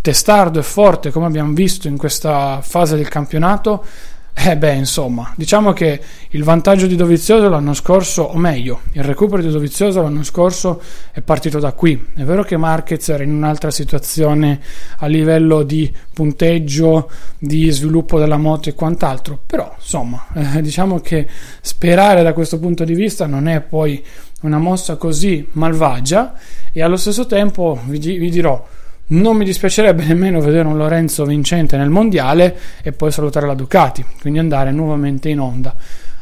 testardo 0.00 0.58
e 0.58 0.62
forte 0.62 1.10
come 1.10 1.26
abbiamo 1.26 1.52
visto 1.52 1.88
in 1.88 1.96
questa 1.96 2.60
fase 2.62 2.96
del 2.96 3.08
campionato, 3.08 3.84
eh 4.32 4.56
beh, 4.56 4.74
insomma, 4.74 5.32
diciamo 5.36 5.72
che 5.72 6.00
il 6.30 6.44
vantaggio 6.44 6.86
di 6.86 6.96
Dovizioso 6.96 7.48
l'anno 7.48 7.74
scorso, 7.74 8.22
o 8.22 8.38
meglio, 8.38 8.80
il 8.92 9.04
recupero 9.04 9.42
di 9.42 9.50
Dovizioso 9.50 10.00
l'anno 10.00 10.22
scorso 10.22 10.80
è 11.12 11.20
partito 11.20 11.58
da 11.58 11.72
qui. 11.72 12.06
È 12.14 12.22
vero 12.22 12.42
che 12.42 12.56
Marquez 12.56 13.06
era 13.08 13.22
in 13.22 13.32
un'altra 13.32 13.70
situazione 13.70 14.60
a 14.98 15.06
livello 15.06 15.62
di 15.62 15.92
punteggio, 16.14 17.10
di 17.38 17.70
sviluppo 17.70 18.18
della 18.18 18.38
moto 18.38 18.68
e 18.68 18.74
quant'altro, 18.74 19.38
però 19.44 19.74
insomma, 19.76 20.26
eh, 20.34 20.62
diciamo 20.62 21.00
che 21.00 21.26
sperare 21.60 22.22
da 22.22 22.32
questo 22.32 22.58
punto 22.58 22.84
di 22.84 22.94
vista 22.94 23.26
non 23.26 23.46
è 23.46 23.60
poi 23.60 24.02
una 24.42 24.58
mossa 24.58 24.96
così 24.96 25.46
malvagia 25.52 26.34
e 26.72 26.82
allo 26.82 26.96
stesso 26.96 27.26
tempo 27.26 27.78
vi, 27.84 27.98
vi 27.98 28.30
dirò 28.30 28.66
non 29.10 29.36
mi 29.36 29.44
dispiacerebbe 29.44 30.04
nemmeno 30.04 30.40
vedere 30.40 30.68
un 30.68 30.76
Lorenzo 30.76 31.24
vincente 31.24 31.76
nel 31.76 31.90
mondiale 31.90 32.56
e 32.82 32.92
poi 32.92 33.10
salutare 33.10 33.46
la 33.46 33.54
Ducati, 33.54 34.04
quindi 34.20 34.38
andare 34.38 34.70
nuovamente 34.72 35.28
in 35.28 35.40
onda. 35.40 35.74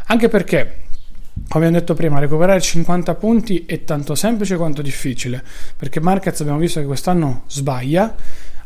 Anche 0.07 0.29
perché, 0.29 0.77
come 1.49 1.67
abbiamo 1.67 1.79
detto 1.79 1.95
prima, 1.95 2.19
recuperare 2.19 2.61
50 2.61 3.15
punti 3.15 3.65
è 3.67 3.85
tanto 3.85 4.15
semplice 4.15 4.57
quanto 4.57 4.81
difficile, 4.81 5.43
perché 5.77 6.01
Marquez 6.01 6.41
abbiamo 6.41 6.59
visto 6.59 6.81
che 6.81 6.87
quest'anno 6.87 7.43
sbaglia. 7.47 8.15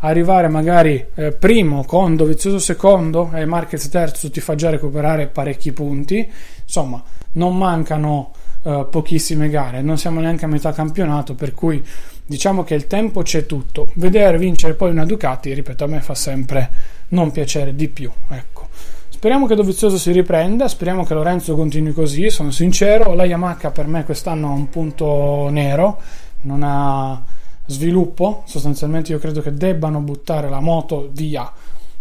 Arrivare 0.04 0.48
magari 0.48 1.04
eh, 1.14 1.30
primo 1.30 1.84
con 1.84 2.16
Dovizioso 2.16 2.58
secondo 2.58 3.30
e 3.34 3.44
Marquez 3.44 3.88
terzo 3.88 4.30
ti 4.30 4.40
fa 4.40 4.56
già 4.56 4.68
recuperare 4.68 5.28
parecchi 5.28 5.72
punti. 5.72 6.28
Insomma, 6.62 7.00
non 7.32 7.56
mancano 7.56 8.32
uh, 8.62 8.88
pochissime 8.88 9.48
gare, 9.48 9.82
non 9.82 9.98
siamo 9.98 10.20
neanche 10.20 10.44
a 10.44 10.48
metà 10.48 10.72
campionato, 10.72 11.34
per 11.34 11.54
cui 11.54 11.84
diciamo 12.32 12.64
che 12.64 12.74
il 12.74 12.86
tempo 12.86 13.20
c'è 13.20 13.44
tutto. 13.44 13.90
Vedere 13.96 14.38
vincere 14.38 14.72
poi 14.72 14.90
una 14.90 15.04
Ducati, 15.04 15.52
ripeto, 15.52 15.84
a 15.84 15.86
me 15.86 16.00
fa 16.00 16.14
sempre 16.14 16.70
non 17.08 17.30
piacere 17.30 17.74
di 17.74 17.88
più. 17.88 18.10
Ecco. 18.28 18.68
Speriamo 19.10 19.46
che 19.46 19.54
Dovizioso 19.54 19.98
si 19.98 20.10
riprenda, 20.12 20.66
speriamo 20.66 21.04
che 21.04 21.12
Lorenzo 21.12 21.54
continui 21.54 21.92
così, 21.92 22.30
sono 22.30 22.50
sincero, 22.50 23.12
la 23.12 23.26
Yamaha 23.26 23.70
per 23.70 23.86
me 23.86 24.04
quest'anno 24.04 24.48
ha 24.48 24.52
un 24.52 24.70
punto 24.70 25.48
nero, 25.50 26.00
non 26.42 26.62
ha 26.64 27.22
sviluppo, 27.66 28.42
sostanzialmente 28.46 29.12
io 29.12 29.18
credo 29.18 29.42
che 29.42 29.52
debbano 29.52 30.00
buttare 30.00 30.48
la 30.48 30.60
moto 30.60 31.10
via 31.12 31.52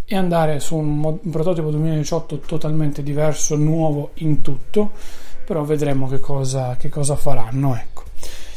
e 0.06 0.16
andare 0.16 0.60
su 0.62 0.78
un, 0.78 0.98
mod- 0.98 1.20
un 1.24 1.32
prototipo 1.32 1.70
2018 1.70 2.40
totalmente 2.40 3.04
diverso, 3.04 3.56
nuovo 3.58 4.12
in 4.16 4.42
tutto 4.42 4.92
però 5.52 5.64
vedremo 5.64 6.08
che 6.08 6.22
cosa, 6.22 6.78
che 6.78 6.88
cosa 6.88 7.18
faranno. 7.18 7.76
Ecco. 7.76 8.04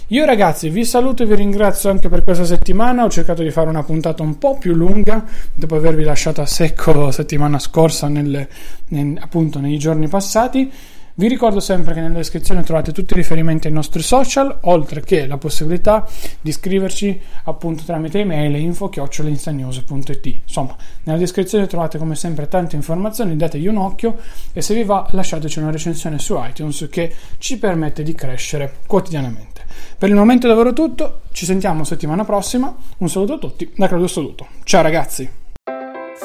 Io 0.08 0.26
ragazzi 0.26 0.68
vi 0.68 0.84
saluto 0.84 1.22
e 1.22 1.26
vi 1.26 1.34
ringrazio 1.34 1.88
anche 1.88 2.10
per 2.10 2.24
questa 2.24 2.44
settimana, 2.44 3.04
ho 3.04 3.08
cercato 3.08 3.42
di 3.42 3.50
fare 3.50 3.70
una 3.70 3.82
puntata 3.82 4.22
un 4.22 4.36
po' 4.36 4.58
più 4.58 4.74
lunga 4.74 5.24
dopo 5.54 5.76
avervi 5.76 6.04
lasciato 6.04 6.42
a 6.42 6.46
secco 6.46 7.08
settimana 7.10 7.58
scorsa 7.58 8.08
nelle, 8.08 8.46
nel, 8.88 9.16
appunto 9.18 9.60
nei 9.60 9.78
giorni 9.78 10.06
passati. 10.06 10.70
Vi 11.16 11.26
ricordo 11.26 11.58
sempre 11.58 11.94
che 11.94 12.00
nella 12.00 12.16
descrizione 12.16 12.62
trovate 12.62 12.92
tutti 12.92 13.14
i 13.14 13.16
riferimenti 13.16 13.68
ai 13.68 13.72
nostri 13.72 14.02
social, 14.02 14.58
oltre 14.62 15.00
che 15.00 15.26
la 15.26 15.38
possibilità 15.38 16.06
di 16.38 16.50
iscriverci 16.50 17.18
appunto 17.44 17.84
tramite 17.84 18.18
email 18.18 18.56
info-instanews.it. 18.56 20.26
Insomma, 20.26 20.76
nella 21.04 21.18
descrizione 21.18 21.66
trovate 21.66 21.96
come 21.96 22.14
sempre 22.14 22.46
tante 22.46 22.76
informazioni, 22.76 23.36
dategli 23.36 23.68
un 23.68 23.78
occhio 23.78 24.18
e 24.52 24.60
se 24.60 24.74
vi 24.74 24.84
va 24.84 25.06
lasciateci 25.12 25.60
una 25.60 25.70
recensione 25.70 26.18
su 26.18 26.38
iTunes 26.38 26.88
che 26.90 27.14
ci 27.38 27.58
permette 27.58 28.02
di 28.02 28.12
crescere 28.12 28.70
quotidianamente. 28.86 29.53
Per 29.98 30.08
il 30.08 30.14
momento 30.14 30.46
è 30.46 30.48
davvero 30.48 30.72
tutto, 30.72 31.20
ci 31.32 31.44
sentiamo 31.44 31.84
settimana 31.84 32.24
prossima, 32.24 32.74
un 32.98 33.08
saluto 33.08 33.34
a 33.34 33.38
tutti 33.38 33.72
da 33.76 33.88
Claudio 33.88 34.08
Stoduto. 34.08 34.46
Ciao 34.64 34.82
ragazzi! 34.82 35.42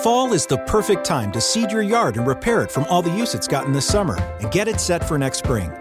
Fall 0.03 0.33
is 0.33 0.45
the 0.45 0.57
perfect 0.65 1.03
time 1.03 1.31
to 1.31 1.41
seed 1.41 1.71
your 1.71 1.81
yard 1.81 2.17
and 2.17 2.25
repair 2.27 2.61
it 2.61 2.71
from 2.71 2.85
all 2.89 3.01
the 3.01 3.11
use 3.11 3.35
it's 3.35 3.47
gotten 3.47 3.73
this 3.73 3.85
summer 3.85 4.17
and 4.39 4.51
get 4.51 4.67
it 4.67 4.79
set 4.79 5.03
for 5.03 5.17
next 5.17 5.39
spring. 5.39 5.71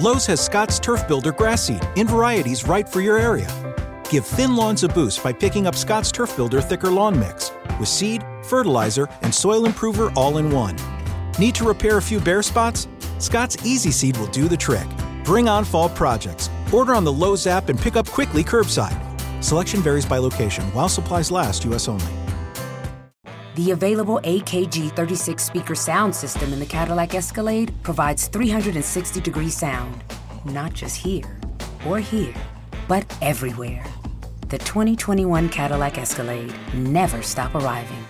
Lowe's 0.00 0.26
has 0.26 0.40
Scott's 0.40 0.78
Turf 0.78 1.06
Builder 1.06 1.32
grass 1.32 1.62
seed 1.64 1.80
in 1.94 2.06
varieties 2.08 2.66
right 2.66 2.88
for 2.88 3.00
your 3.00 3.18
area. 3.18 3.48
Give 4.08 4.24
thin 4.24 4.56
lawns 4.56 4.82
a 4.82 4.88
boost 4.88 5.22
by 5.22 5.32
picking 5.32 5.66
up 5.66 5.74
Scott's 5.76 6.10
Turf 6.10 6.34
Builder 6.34 6.60
Thicker 6.60 6.90
Lawn 6.90 7.18
Mix 7.18 7.52
with 7.78 7.88
seed, 7.88 8.24
fertilizer, 8.44 9.08
and 9.22 9.32
soil 9.32 9.66
improver 9.66 10.10
all 10.16 10.38
in 10.38 10.50
one. 10.50 10.76
Need 11.38 11.54
to 11.56 11.64
repair 11.64 11.98
a 11.98 12.02
few 12.02 12.18
bare 12.18 12.42
spots? 12.42 12.88
Scott's 13.18 13.56
Easy 13.64 13.90
Seed 13.90 14.16
will 14.16 14.26
do 14.28 14.48
the 14.48 14.56
trick. 14.56 14.86
Bring 15.30 15.48
on 15.48 15.64
fall 15.64 15.88
projects. 15.88 16.50
Order 16.72 16.96
on 16.96 17.04
the 17.04 17.12
Lowe's 17.12 17.46
app 17.46 17.68
and 17.68 17.78
pick 17.78 17.94
up 17.94 18.04
quickly 18.08 18.42
curbside. 18.42 19.00
Selection 19.40 19.80
varies 19.80 20.04
by 20.04 20.18
location 20.18 20.64
while 20.74 20.88
supplies 20.88 21.30
last, 21.30 21.64
U.S. 21.66 21.86
only. 21.86 22.12
The 23.54 23.70
available 23.70 24.18
AKG 24.24 24.90
36 24.96 25.40
speaker 25.40 25.76
sound 25.76 26.16
system 26.16 26.52
in 26.52 26.58
the 26.58 26.66
Cadillac 26.66 27.14
Escalade 27.14 27.72
provides 27.84 28.26
360 28.26 29.20
degree 29.20 29.50
sound, 29.50 30.02
not 30.46 30.72
just 30.72 30.96
here 30.96 31.38
or 31.86 32.00
here, 32.00 32.34
but 32.88 33.06
everywhere. 33.22 33.84
The 34.48 34.58
2021 34.58 35.48
Cadillac 35.48 35.96
Escalade 35.96 36.52
never 36.74 37.22
stop 37.22 37.54
arriving. 37.54 38.04